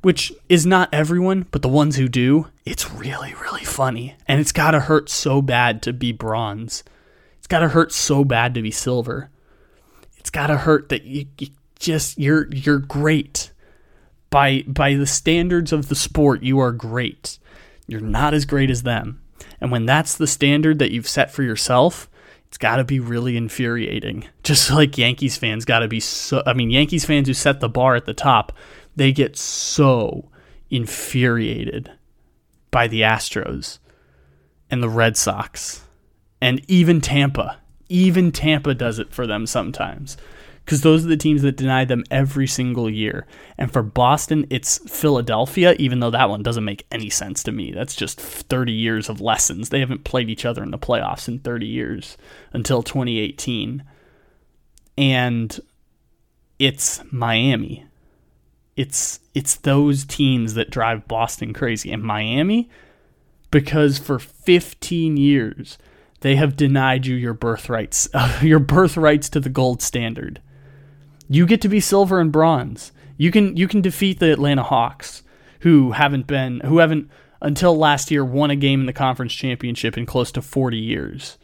which 0.07 0.33
is 0.49 0.65
not 0.65 0.89
everyone, 0.93 1.45
but 1.51 1.63
the 1.63 1.69
ones 1.69 1.97
who 1.97 2.07
do, 2.07 2.47
it's 2.65 2.93
really, 2.93 3.35
really 3.43 3.65
funny. 3.65 4.15
And 4.29 4.41
it's 4.41 4.53
gotta 4.53 4.79
hurt 4.79 5.11
so 5.11 5.43
bad 5.43 5.83
to 5.83 5.93
be 5.93 6.13
bronze. 6.13 6.85
It's 7.39 7.49
gotta 7.49 7.67
hurt 7.67 7.91
so 7.91 8.23
bad 8.23 8.55
to 8.55 8.63
be 8.63 8.71
silver. 8.71 9.31
It's 10.17 10.31
gotta 10.31 10.59
hurt 10.59 10.91
that 10.91 11.03
you, 11.03 11.27
you 11.41 11.49
just 11.81 12.21
you're 12.21 12.47
you're 12.55 12.79
great. 12.79 13.51
By 14.31 14.63
by 14.69 14.95
the 14.95 15.09
standards 15.09 15.73
of 15.73 15.89
the 15.89 15.97
sport, 15.97 16.45
you 16.45 16.61
are 16.61 16.71
great. 16.71 17.41
You're 17.89 18.01
not 18.01 18.33
as 18.33 18.45
great 18.45 18.71
as 18.71 18.85
them. 18.85 19.21
And 19.61 19.73
when 19.73 19.87
that's 19.87 20.15
the 20.15 20.29
standard 20.29 20.79
that 20.79 20.93
you've 20.93 21.09
set 21.09 21.33
for 21.33 21.43
yourself, 21.43 22.09
it's 22.47 22.59
got 22.59 22.77
to 22.77 22.85
be 22.85 23.01
really 23.01 23.37
infuriating. 23.37 24.29
Just 24.45 24.71
like 24.71 24.97
Yankees 24.97 25.37
fans 25.37 25.65
got 25.65 25.81
to 25.81 25.89
be 25.89 25.99
so 25.99 26.45
I 26.47 26.53
mean 26.53 26.71
Yankees 26.71 27.05
fans 27.05 27.27
who 27.27 27.35
set 27.35 27.59
the 27.59 27.69
bar 27.69 27.97
at 27.97 28.05
the 28.05 28.15
top, 28.15 28.53
they 28.97 29.13
get 29.13 29.37
so 29.37 30.31
infuriated 30.71 31.93
by 32.71 32.89
the 32.89 33.03
Astros 33.03 33.79
and 34.71 34.83
the 34.83 34.89
Red 34.89 35.17
Sox 35.17 35.85
and 36.41 36.61
even 36.69 37.01
Tampa. 37.01 37.59
Even 37.89 38.33
Tampa 38.33 38.75
does 38.75 38.99
it 38.99 39.13
for 39.13 39.27
them 39.27 39.47
sometimes 39.47 40.17
because 40.67 40.81
those 40.81 41.05
are 41.05 41.09
the 41.09 41.17
teams 41.17 41.43
that 41.43 41.57
deny 41.57 41.85
them 41.85 42.03
every 42.11 42.49
single 42.49 42.91
year. 42.91 43.25
And 43.57 43.73
for 43.73 43.85
Boston, 43.85 44.49
it's 44.51 44.79
Philadelphia, 44.91 45.77
even 45.79 46.01
though 46.01 46.11
that 46.11 46.29
one 46.29 46.43
doesn't 46.43 46.65
make 46.65 46.85
any 46.91 47.09
sense 47.09 47.45
to 47.45 47.53
me. 47.53 47.71
That's 47.71 47.95
just 47.95 48.21
30 48.21 48.73
years 48.73 49.09
of 49.09 49.21
lessons. 49.21 49.69
They 49.69 49.79
haven't 49.79 50.03
played 50.03 50.29
each 50.29 50.45
other 50.45 50.65
in 50.65 50.73
the 50.73 50.79
playoffs 50.79 51.29
in 51.29 51.39
30 51.39 51.67
years 51.67 52.17
until 52.53 52.83
2018. 52.83 53.85
And 54.99 55.61
it's 56.59 57.01
Miami 57.13 57.86
it's 58.77 59.21
it's 59.35 59.57
those 59.57 60.05
teams 60.05 60.55
that 60.55 60.71
drive 60.71 61.09
Boston 61.09 61.53
crazy 61.53 61.91
and 61.91 62.03
Miami 62.03 62.69
because 63.51 63.99
for 63.99 64.19
15 64.19 65.17
years 65.17 65.79
they 66.21 66.37
have 66.37 66.57
denied 66.57 67.07
you 67.07 67.15
your 67.15 67.35
birthrights 67.35 68.09
your 68.43 68.59
birthrights 68.59 69.29
to 69.31 69.41
the 69.41 69.49
gold 69.49 69.83
standard. 69.83 70.41
You 71.29 71.47
get 71.47 71.61
to 71.63 71.69
be 71.69 71.81
silver 71.81 72.21
and 72.21 72.31
bronze. 72.31 72.93
You 73.17 73.31
can 73.31 73.57
you 73.57 73.67
can 73.67 73.81
defeat 73.81 74.21
the 74.21 74.33
Atlanta 74.33 74.63
Hawks 74.63 75.23
who 75.61 75.93
haven't 75.93 76.27
been 76.27 76.61
who 76.61 76.79
haven't 76.79 77.11
until 77.41 77.77
last 77.77 78.11
year 78.11 78.25
won 78.25 78.51
a 78.51 78.57
game 78.57 78.81
in 78.81 78.87
the 78.87 78.93
conference 78.93 79.35
championship 79.35 79.97
in 79.97 80.07
close 80.07 80.33
to 80.33 80.43
40 80.43 80.79
years. 80.79 81.39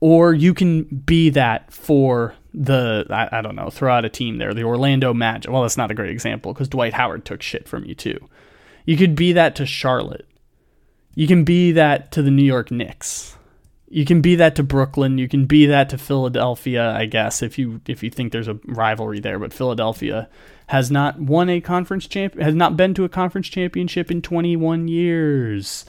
Or 0.00 0.34
you 0.34 0.54
can 0.54 0.84
be 0.84 1.30
that 1.30 1.72
for 1.72 2.34
the 2.56 3.06
I, 3.10 3.38
I, 3.38 3.42
don't 3.42 3.54
know 3.54 3.68
throw 3.68 3.92
out 3.92 4.06
a 4.06 4.08
team 4.08 4.38
there 4.38 4.54
the 4.54 4.64
Orlando 4.64 5.12
Magic 5.12 5.52
well 5.52 5.62
that's 5.62 5.76
not 5.76 5.90
a 5.90 5.94
great 5.94 6.10
example 6.10 6.54
because 6.54 6.68
Dwight 6.68 6.94
Howard 6.94 7.26
took 7.26 7.42
shit 7.42 7.68
from 7.68 7.84
you 7.84 7.94
too. 7.94 8.18
You 8.86 8.96
could 8.96 9.14
be 9.14 9.32
that 9.34 9.54
to 9.56 9.66
Charlotte. 9.66 10.26
You 11.14 11.26
can 11.26 11.44
be 11.44 11.72
that 11.72 12.10
to 12.12 12.22
the 12.22 12.30
New 12.30 12.42
York 12.42 12.70
Knicks. 12.70 13.36
You 13.88 14.04
can 14.04 14.20
be 14.22 14.36
that 14.36 14.56
to 14.56 14.62
Brooklyn. 14.62 15.18
You 15.18 15.28
can 15.28 15.44
be 15.44 15.66
that 15.66 15.90
to 15.90 15.98
Philadelphia 15.98 16.92
I 16.92 17.04
guess 17.04 17.42
if 17.42 17.58
you 17.58 17.82
if 17.86 18.02
you 18.02 18.08
think 18.08 18.32
there's 18.32 18.48
a 18.48 18.58
rivalry 18.64 19.20
there. 19.20 19.38
But 19.38 19.52
Philadelphia 19.52 20.28
has 20.68 20.90
not 20.90 21.20
won 21.20 21.50
a 21.50 21.60
conference 21.60 22.06
champ 22.06 22.40
has 22.40 22.54
not 22.54 22.76
been 22.76 22.94
to 22.94 23.04
a 23.04 23.10
conference 23.10 23.48
championship 23.48 24.10
in 24.10 24.22
21 24.22 24.88
years 24.88 25.84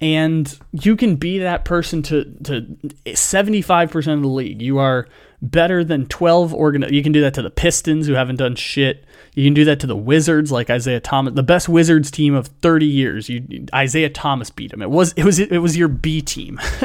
and 0.00 0.58
you 0.72 0.96
can 0.96 1.16
be 1.16 1.38
that 1.38 1.64
person 1.64 2.02
to 2.02 2.24
to 2.44 2.62
75% 3.06 4.14
of 4.14 4.22
the 4.22 4.28
league. 4.28 4.62
You 4.62 4.78
are 4.78 5.06
better 5.42 5.82
than 5.82 6.06
12 6.06 6.52
organ 6.52 6.84
you 6.92 7.02
can 7.02 7.12
do 7.12 7.22
that 7.22 7.32
to 7.34 7.42
the 7.42 7.50
Pistons 7.50 8.06
who 8.06 8.12
haven't 8.14 8.36
done 8.36 8.54
shit. 8.56 9.04
You 9.34 9.44
can 9.44 9.54
do 9.54 9.64
that 9.66 9.80
to 9.80 9.86
the 9.86 9.96
Wizards 9.96 10.50
like 10.50 10.70
Isaiah 10.70 11.00
Thomas, 11.00 11.34
the 11.34 11.42
best 11.42 11.68
Wizards 11.68 12.10
team 12.10 12.34
of 12.34 12.48
30 12.62 12.86
years. 12.86 13.28
You 13.28 13.66
Isaiah 13.74 14.10
Thomas 14.10 14.50
beat 14.50 14.70
them. 14.70 14.82
It 14.82 14.90
was 14.90 15.12
it 15.12 15.24
was 15.24 15.38
it 15.38 15.58
was 15.58 15.76
your 15.76 15.88
B 15.88 16.22
team. 16.22 16.56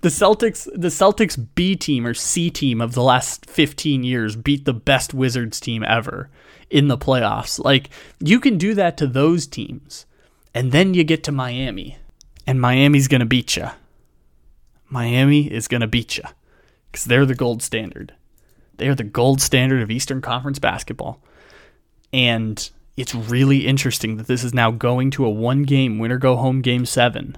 the 0.00 0.08
Celtics 0.08 0.64
the 0.74 0.88
Celtics 0.88 1.44
B 1.54 1.74
team 1.74 2.06
or 2.06 2.14
C 2.14 2.50
team 2.50 2.80
of 2.80 2.94
the 2.94 3.02
last 3.02 3.46
15 3.46 4.04
years 4.04 4.36
beat 4.36 4.64
the 4.64 4.74
best 4.74 5.14
Wizards 5.14 5.58
team 5.58 5.82
ever 5.82 6.30
in 6.70 6.88
the 6.88 6.98
playoffs. 6.98 7.62
Like 7.62 7.90
you 8.20 8.38
can 8.38 8.56
do 8.56 8.74
that 8.74 8.96
to 8.98 9.06
those 9.06 9.46
teams 9.46 10.06
And 10.54 10.72
then 10.72 10.94
you 10.94 11.04
get 11.04 11.22
to 11.24 11.32
Miami, 11.32 11.98
and 12.46 12.60
Miami's 12.60 13.08
going 13.08 13.20
to 13.20 13.26
beat 13.26 13.56
you. 13.56 13.68
Miami 14.88 15.50
is 15.50 15.68
going 15.68 15.80
to 15.80 15.86
beat 15.86 16.16
you 16.16 16.24
because 16.90 17.04
they're 17.04 17.26
the 17.26 17.34
gold 17.34 17.62
standard. 17.62 18.14
They 18.76 18.88
are 18.88 18.94
the 18.94 19.04
gold 19.04 19.40
standard 19.40 19.82
of 19.82 19.90
Eastern 19.90 20.20
Conference 20.20 20.58
basketball. 20.58 21.20
And 22.12 22.70
it's 22.96 23.14
really 23.14 23.66
interesting 23.66 24.16
that 24.16 24.26
this 24.26 24.44
is 24.44 24.54
now 24.54 24.70
going 24.70 25.10
to 25.12 25.26
a 25.26 25.30
one 25.30 25.64
game 25.64 25.98
winner 25.98 26.18
go 26.18 26.36
home 26.36 26.62
game 26.62 26.86
seven. 26.86 27.36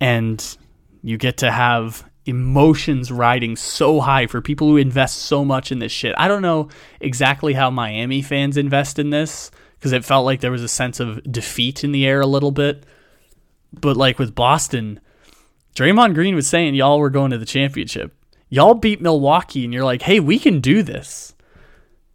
And 0.00 0.56
you 1.02 1.16
get 1.16 1.38
to 1.38 1.50
have 1.50 2.08
emotions 2.26 3.12
riding 3.12 3.56
so 3.56 4.00
high 4.00 4.26
for 4.26 4.42
people 4.42 4.68
who 4.68 4.76
invest 4.76 5.18
so 5.18 5.44
much 5.44 5.70
in 5.70 5.78
this 5.78 5.92
shit. 5.92 6.14
I 6.18 6.28
don't 6.28 6.42
know 6.42 6.68
exactly 7.00 7.54
how 7.54 7.70
Miami 7.70 8.20
fans 8.20 8.56
invest 8.56 8.98
in 8.98 9.10
this 9.10 9.50
because 9.78 9.92
it 9.92 10.04
felt 10.04 10.24
like 10.24 10.40
there 10.40 10.50
was 10.50 10.62
a 10.62 10.68
sense 10.68 11.00
of 11.00 11.22
defeat 11.30 11.84
in 11.84 11.92
the 11.92 12.06
air 12.06 12.20
a 12.20 12.26
little 12.26 12.50
bit. 12.50 12.84
But 13.80 13.96
like 13.96 14.18
with 14.18 14.34
Boston, 14.34 15.00
Draymond 15.74 16.14
Green 16.14 16.34
was 16.34 16.46
saying 16.46 16.74
y'all 16.74 16.98
were 16.98 17.10
going 17.10 17.30
to 17.30 17.38
the 17.38 17.46
championship. 17.46 18.12
Y'all 18.48 18.74
beat 18.74 19.00
Milwaukee 19.00 19.64
and 19.64 19.72
you're 19.72 19.84
like, 19.84 20.02
hey, 20.02 20.20
we 20.20 20.38
can 20.38 20.60
do 20.60 20.82
this. 20.82 21.34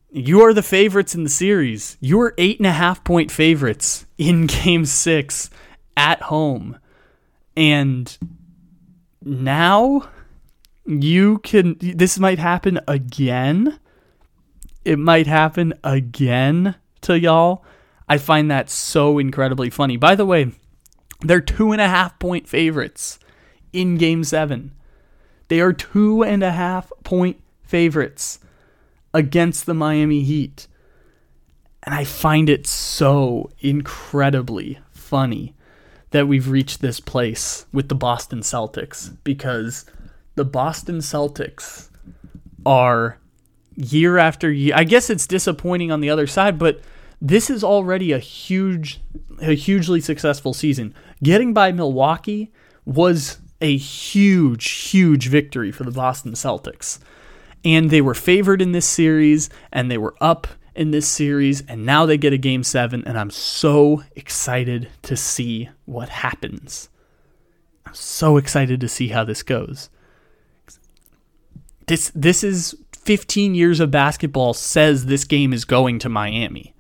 You 0.09 0.41
are 0.41 0.53
the 0.53 0.63
favorites 0.63 1.15
in 1.15 1.23
the 1.23 1.29
series. 1.29 1.97
You 2.01 2.19
are 2.21 2.33
eight 2.37 2.59
and 2.59 2.67
a 2.67 2.71
half 2.71 3.03
point 3.03 3.31
favorites 3.31 4.05
in 4.17 4.45
game 4.47 4.85
six 4.85 5.49
at 5.95 6.21
home. 6.23 6.77
And 7.55 8.17
now 9.23 10.09
you 10.85 11.37
can, 11.39 11.77
this 11.79 12.17
might 12.17 12.39
happen 12.39 12.79
again. 12.87 13.79
It 14.83 14.97
might 14.97 15.27
happen 15.27 15.73
again 15.83 16.75
to 17.01 17.19
y'all. 17.19 17.63
I 18.09 18.17
find 18.17 18.49
that 18.51 18.69
so 18.69 19.19
incredibly 19.19 19.69
funny. 19.69 19.95
By 19.95 20.15
the 20.15 20.25
way, 20.25 20.51
they're 21.21 21.41
two 21.41 21.71
and 21.71 21.81
a 21.81 21.87
half 21.87 22.17
point 22.19 22.47
favorites 22.47 23.19
in 23.73 23.97
game 23.97 24.23
seven. 24.23 24.71
They 25.47 25.59
are 25.59 25.73
two 25.73 26.23
and 26.23 26.43
a 26.43 26.51
half 26.51 26.91
point 27.03 27.41
favorites 27.63 28.39
against 29.13 29.65
the 29.65 29.73
Miami 29.73 30.23
Heat. 30.23 30.67
And 31.83 31.95
I 31.95 32.03
find 32.03 32.49
it 32.49 32.67
so 32.67 33.49
incredibly 33.59 34.79
funny 34.91 35.55
that 36.11 36.27
we've 36.27 36.49
reached 36.49 36.81
this 36.81 36.99
place 36.99 37.65
with 37.73 37.89
the 37.89 37.95
Boston 37.95 38.41
Celtics 38.41 39.15
because 39.23 39.85
the 40.35 40.45
Boston 40.45 40.99
Celtics 40.99 41.89
are 42.65 43.17
year 43.75 44.17
after 44.17 44.51
year. 44.51 44.73
I 44.75 44.83
guess 44.83 45.09
it's 45.09 45.25
disappointing 45.25 45.91
on 45.91 46.01
the 46.01 46.09
other 46.09 46.27
side, 46.27 46.59
but 46.59 46.81
this 47.21 47.49
is 47.49 47.63
already 47.63 48.11
a 48.11 48.19
huge 48.19 48.99
a 49.41 49.55
hugely 49.55 50.01
successful 50.01 50.53
season. 50.53 50.93
Getting 51.23 51.53
by 51.53 51.71
Milwaukee 51.71 52.51
was 52.85 53.37
a 53.61 53.77
huge 53.77 54.69
huge 54.69 55.27
victory 55.27 55.71
for 55.71 55.83
the 55.83 55.91
Boston 55.91 56.33
Celtics. 56.33 56.99
And 57.63 57.91
they 57.91 58.01
were 58.01 58.15
favored 58.15 58.61
in 58.61 58.71
this 58.71 58.87
series 58.87 59.49
and 59.71 59.91
they 59.91 59.99
were 59.99 60.15
up 60.19 60.47
in 60.75 60.91
this 60.91 61.07
series, 61.07 61.61
and 61.67 61.85
now 61.85 62.05
they 62.05 62.17
get 62.17 62.33
a 62.33 62.37
game 62.37 62.63
seven, 62.63 63.03
and 63.05 63.17
I'm 63.17 63.29
so 63.29 64.03
excited 64.15 64.89
to 65.03 65.17
see 65.17 65.69
what 65.85 66.09
happens. 66.09 66.89
I'm 67.85 67.93
so 67.93 68.37
excited 68.37 68.79
to 68.81 68.87
see 68.87 69.09
how 69.09 69.23
this 69.23 69.43
goes. 69.43 69.89
This 71.87 72.11
this 72.15 72.43
is 72.43 72.75
15 72.93 73.55
years 73.55 73.79
of 73.79 73.91
basketball 73.91 74.53
says 74.53 75.05
this 75.05 75.23
game 75.25 75.51
is 75.51 75.65
going 75.65 75.99
to 75.99 76.09
Miami. 76.09 76.70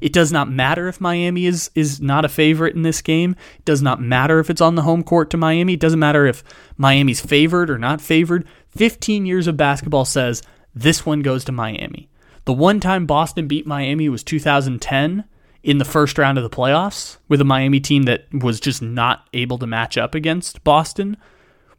It 0.00 0.12
does 0.12 0.32
not 0.32 0.50
matter 0.50 0.88
if 0.88 1.00
Miami 1.00 1.46
is 1.46 1.70
is 1.74 2.00
not 2.00 2.24
a 2.24 2.28
favorite 2.28 2.74
in 2.74 2.82
this 2.82 3.02
game. 3.02 3.34
It 3.58 3.64
does 3.64 3.82
not 3.82 4.00
matter 4.00 4.38
if 4.38 4.50
it's 4.50 4.60
on 4.60 4.74
the 4.74 4.82
home 4.82 5.02
court 5.02 5.30
to 5.30 5.36
Miami. 5.36 5.74
It 5.74 5.80
doesn't 5.80 5.98
matter 5.98 6.26
if 6.26 6.44
Miami's 6.76 7.20
favored 7.20 7.70
or 7.70 7.78
not 7.78 8.00
favored. 8.00 8.46
15 8.70 9.26
years 9.26 9.46
of 9.46 9.56
basketball 9.56 10.04
says 10.04 10.42
this 10.74 11.04
one 11.04 11.22
goes 11.22 11.44
to 11.44 11.52
Miami. 11.52 12.08
The 12.44 12.52
one 12.52 12.80
time 12.80 13.06
Boston 13.06 13.48
beat 13.48 13.66
Miami 13.66 14.08
was 14.08 14.22
2010 14.22 15.24
in 15.62 15.78
the 15.78 15.84
first 15.84 16.16
round 16.16 16.38
of 16.38 16.44
the 16.44 16.56
playoffs 16.56 17.18
with 17.28 17.40
a 17.40 17.44
Miami 17.44 17.80
team 17.80 18.04
that 18.04 18.24
was 18.32 18.60
just 18.60 18.80
not 18.80 19.28
able 19.32 19.58
to 19.58 19.66
match 19.66 19.98
up 19.98 20.14
against 20.14 20.64
Boston. 20.64 21.16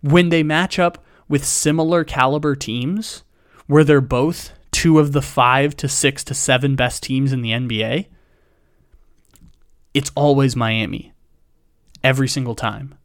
When 0.02 0.30
they 0.30 0.44
match 0.44 0.78
up 0.78 1.04
with 1.28 1.46
similar 1.46 2.04
caliber 2.04 2.56
teams, 2.56 3.24
where 3.68 3.84
they're 3.84 4.02
both 4.02 4.52
two 4.72 5.00
of 5.00 5.12
the 5.12 5.22
five 5.22 5.76
to 5.78 5.88
six 5.88 6.24
to 6.26 6.34
seven 6.34 6.76
best 6.76 7.04
teams 7.04 7.34
in 7.34 7.42
the 7.42 7.52
NBA, 7.52 8.08
it's 9.94 10.12
always 10.16 10.56
Miami. 10.56 11.14
Every 12.04 12.28
single 12.28 12.56
time. 12.56 12.96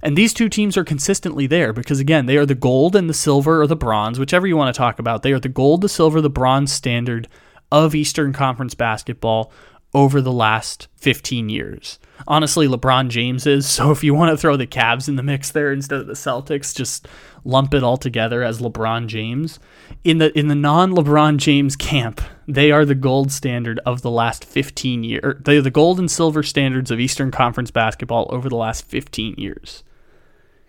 And 0.00 0.16
these 0.16 0.32
two 0.32 0.48
teams 0.48 0.76
are 0.76 0.84
consistently 0.84 1.46
there 1.46 1.72
because, 1.72 2.00
again, 2.00 2.26
they 2.26 2.36
are 2.36 2.46
the 2.46 2.54
gold 2.54 2.94
and 2.94 3.10
the 3.10 3.14
silver 3.14 3.60
or 3.60 3.66
the 3.66 3.76
bronze, 3.76 4.18
whichever 4.18 4.46
you 4.46 4.56
want 4.56 4.72
to 4.72 4.78
talk 4.78 4.98
about. 4.98 5.22
They 5.22 5.32
are 5.32 5.40
the 5.40 5.48
gold, 5.48 5.80
the 5.80 5.88
silver, 5.88 6.20
the 6.20 6.30
bronze 6.30 6.72
standard 6.72 7.28
of 7.70 7.94
Eastern 7.94 8.32
Conference 8.32 8.74
basketball 8.74 9.52
over 9.94 10.20
the 10.20 10.32
last 10.32 10.88
15 10.96 11.48
years. 11.48 11.98
Honestly, 12.26 12.66
LeBron 12.66 13.08
James 13.08 13.46
is. 13.46 13.66
So 13.66 13.90
if 13.90 14.02
you 14.04 14.12
want 14.14 14.30
to 14.30 14.36
throw 14.36 14.56
the 14.56 14.66
Cavs 14.66 15.08
in 15.08 15.16
the 15.16 15.22
mix 15.22 15.50
there 15.50 15.72
instead 15.72 16.00
of 16.00 16.06
the 16.06 16.12
Celtics, 16.14 16.74
just 16.74 17.06
lump 17.44 17.72
it 17.74 17.82
all 17.82 17.96
together 17.96 18.42
as 18.42 18.60
LeBron 18.60 19.06
James. 19.06 19.58
In 20.04 20.18
the 20.18 20.36
in 20.38 20.48
the 20.48 20.54
non-LeBron 20.54 21.38
James 21.38 21.76
camp, 21.76 22.20
they 22.46 22.70
are 22.70 22.84
the 22.84 22.94
gold 22.94 23.32
standard 23.32 23.80
of 23.86 24.02
the 24.02 24.10
last 24.10 24.44
15 24.44 25.04
years. 25.04 25.24
Er, 25.24 25.40
They're 25.42 25.62
the 25.62 25.70
gold 25.70 25.98
and 25.98 26.10
silver 26.10 26.42
standards 26.42 26.90
of 26.90 27.00
Eastern 27.00 27.30
Conference 27.30 27.70
basketball 27.70 28.26
over 28.30 28.48
the 28.48 28.56
last 28.56 28.84
15 28.86 29.36
years 29.38 29.84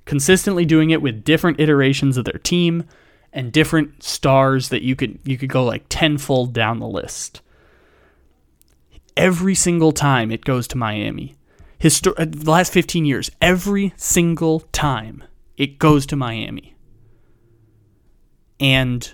consistently 0.09 0.65
doing 0.65 0.89
it 0.89 1.03
with 1.03 1.23
different 1.23 1.59
iterations 1.59 2.17
of 2.17 2.25
their 2.25 2.39
team 2.39 2.83
and 3.31 3.51
different 3.51 4.01
stars 4.01 4.69
that 4.69 4.81
you 4.81 4.95
could 4.95 5.19
you 5.23 5.37
could 5.37 5.49
go 5.49 5.63
like 5.63 5.85
tenfold 5.87 6.51
down 6.51 6.79
the 6.79 6.87
list. 6.87 7.41
Every 9.19 9.53
single 9.53 9.91
time 9.91 10.31
it 10.31 10.45
goes 10.45 10.65
to 10.69 10.77
Miami, 10.77 11.35
Histor- 11.77 12.17
uh, 12.17 12.23
the 12.25 12.49
last 12.49 12.71
15 12.71 13.03
years, 13.03 13.29
every 13.41 13.93
single 13.97 14.61
time 14.71 15.25
it 15.57 15.77
goes 15.77 16.05
to 16.05 16.15
Miami. 16.15 16.73
And 18.61 19.13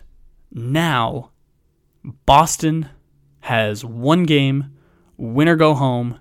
now 0.52 1.32
Boston 2.28 2.90
has 3.40 3.84
one 3.84 4.26
game, 4.26 4.76
win 5.18 5.48
or 5.48 5.56
go 5.56 5.74
home, 5.74 6.20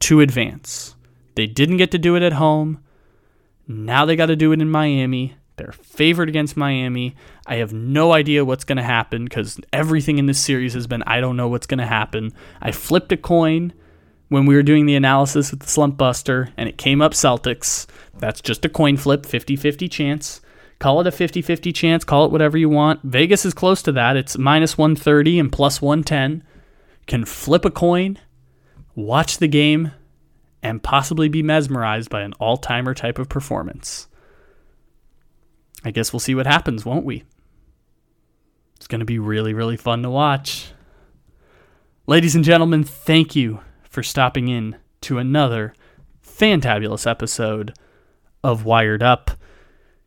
to 0.00 0.20
advance. 0.20 0.94
They 1.36 1.46
didn't 1.46 1.78
get 1.78 1.90
to 1.92 1.98
do 1.98 2.16
it 2.16 2.22
at 2.22 2.34
home. 2.34 2.80
Now 3.66 4.04
they 4.04 4.14
got 4.14 4.26
to 4.26 4.36
do 4.36 4.52
it 4.52 4.60
in 4.60 4.68
Miami. 4.68 5.36
They're 5.60 5.72
favored 5.72 6.30
against 6.30 6.56
Miami. 6.56 7.14
I 7.46 7.56
have 7.56 7.74
no 7.74 8.12
idea 8.12 8.46
what's 8.46 8.64
going 8.64 8.78
to 8.78 8.82
happen 8.82 9.24
because 9.24 9.60
everything 9.74 10.16
in 10.16 10.24
this 10.24 10.40
series 10.40 10.72
has 10.72 10.86
been 10.86 11.02
I 11.02 11.20
don't 11.20 11.36
know 11.36 11.48
what's 11.48 11.66
going 11.66 11.80
to 11.80 11.86
happen. 11.86 12.32
I 12.62 12.72
flipped 12.72 13.12
a 13.12 13.18
coin 13.18 13.74
when 14.28 14.46
we 14.46 14.54
were 14.54 14.62
doing 14.62 14.86
the 14.86 14.94
analysis 14.94 15.50
with 15.50 15.60
the 15.60 15.68
slump 15.68 15.98
buster 15.98 16.48
and 16.56 16.66
it 16.66 16.78
came 16.78 17.02
up 17.02 17.12
Celtics. 17.12 17.86
That's 18.18 18.40
just 18.40 18.64
a 18.64 18.70
coin 18.70 18.96
flip, 18.96 19.26
50 19.26 19.54
50 19.54 19.86
chance. 19.88 20.40
Call 20.78 21.02
it 21.02 21.06
a 21.06 21.12
50 21.12 21.42
50 21.42 21.72
chance, 21.74 22.04
call 22.04 22.24
it 22.24 22.32
whatever 22.32 22.56
you 22.56 22.70
want. 22.70 23.02
Vegas 23.02 23.44
is 23.44 23.52
close 23.52 23.82
to 23.82 23.92
that. 23.92 24.16
It's 24.16 24.38
minus 24.38 24.78
130 24.78 25.38
and 25.38 25.52
plus 25.52 25.82
110. 25.82 26.42
Can 27.06 27.26
flip 27.26 27.66
a 27.66 27.70
coin, 27.70 28.18
watch 28.94 29.36
the 29.36 29.48
game, 29.48 29.92
and 30.62 30.82
possibly 30.82 31.28
be 31.28 31.42
mesmerized 31.42 32.08
by 32.08 32.22
an 32.22 32.32
all 32.40 32.56
timer 32.56 32.94
type 32.94 33.18
of 33.18 33.28
performance. 33.28 34.06
I 35.84 35.90
guess 35.90 36.12
we'll 36.12 36.20
see 36.20 36.34
what 36.34 36.46
happens, 36.46 36.84
won't 36.84 37.04
we? 37.04 37.24
It's 38.76 38.86
going 38.86 39.00
to 39.00 39.06
be 39.06 39.18
really, 39.18 39.54
really 39.54 39.76
fun 39.76 40.02
to 40.02 40.10
watch. 40.10 40.72
Ladies 42.06 42.34
and 42.34 42.44
gentlemen, 42.44 42.84
thank 42.84 43.36
you 43.36 43.60
for 43.82 44.02
stopping 44.02 44.48
in 44.48 44.76
to 45.02 45.18
another 45.18 45.74
fantabulous 46.24 47.10
episode 47.10 47.74
of 48.42 48.64
Wired 48.64 49.02
Up. 49.02 49.32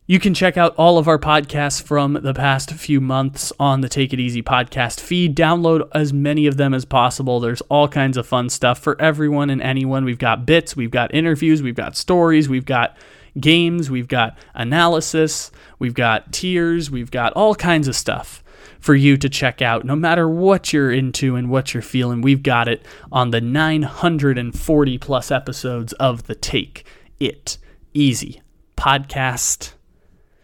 You 0.06 0.20
can 0.20 0.34
check 0.34 0.58
out 0.58 0.76
all 0.76 0.98
of 0.98 1.08
our 1.08 1.18
podcasts 1.18 1.82
from 1.82 2.14
the 2.22 2.34
past 2.34 2.72
few 2.72 3.00
months 3.00 3.54
on 3.58 3.80
the 3.80 3.88
Take 3.88 4.12
It 4.12 4.20
Easy 4.20 4.44
podcast 4.44 5.00
feed. 5.00 5.36
Download 5.36 5.88
as 5.94 6.12
many 6.12 6.46
of 6.46 6.58
them 6.58 6.74
as 6.74 6.84
possible. 6.84 7.40
There's 7.40 7.62
all 7.62 7.88
kinds 7.88 8.18
of 8.18 8.28
fun 8.28 8.50
stuff 8.50 8.80
for 8.80 9.00
everyone 9.02 9.50
and 9.50 9.62
anyone. 9.62 10.04
We've 10.04 10.20
got 10.20 10.46
bits, 10.46 10.76
we've 10.76 10.92
got 10.92 11.14
interviews, 11.14 11.64
we've 11.64 11.76
got 11.76 11.96
stories, 11.96 12.50
we've 12.50 12.66
got 12.66 12.98
games, 13.40 13.90
we've 13.90 14.08
got 14.08 14.38
analysis, 14.54 15.52
we've 15.80 15.94
got 15.94 16.32
tiers, 16.32 16.92
we've 16.92 17.12
got 17.12 17.34
all 17.34 17.56
kinds 17.56 17.88
of 17.88 17.96
stuff 17.96 18.44
for 18.80 18.96
you 18.96 19.18
to 19.18 19.30
check 19.30 19.62
out. 19.62 19.86
No 19.86 19.96
matter 19.96 20.28
what 20.28 20.74
you're 20.74 20.92
into 20.92 21.36
and 21.36 21.50
what 21.50 21.74
you're 21.74 21.82
feeling, 21.82 22.22
we've 22.22 22.44
got 22.44 22.68
it 22.68 22.86
on 23.12 23.32
the 23.32 23.42
940 23.42 24.98
plus 24.98 25.32
episodes 25.32 25.94
of 25.94 26.24
the 26.24 26.36
Take 26.36 26.86
It 27.20 27.58
Easy 27.94 28.42
podcast. 28.76 29.74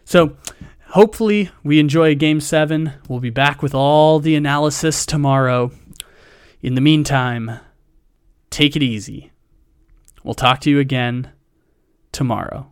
So 0.05 0.37
hopefully 0.87 1.51
we 1.63 1.79
enjoy 1.79 2.15
game 2.15 2.39
seven. 2.39 2.93
We'll 3.07 3.19
be 3.19 3.29
back 3.29 3.61
with 3.61 3.75
all 3.75 4.19
the 4.19 4.35
analysis 4.35 5.05
tomorrow. 5.05 5.71
In 6.61 6.75
the 6.75 6.81
meantime, 6.81 7.59
take 8.49 8.75
it 8.75 8.83
easy. 8.83 9.31
We'll 10.23 10.33
talk 10.33 10.61
to 10.61 10.69
you 10.69 10.79
again 10.79 11.31
tomorrow. 12.11 12.68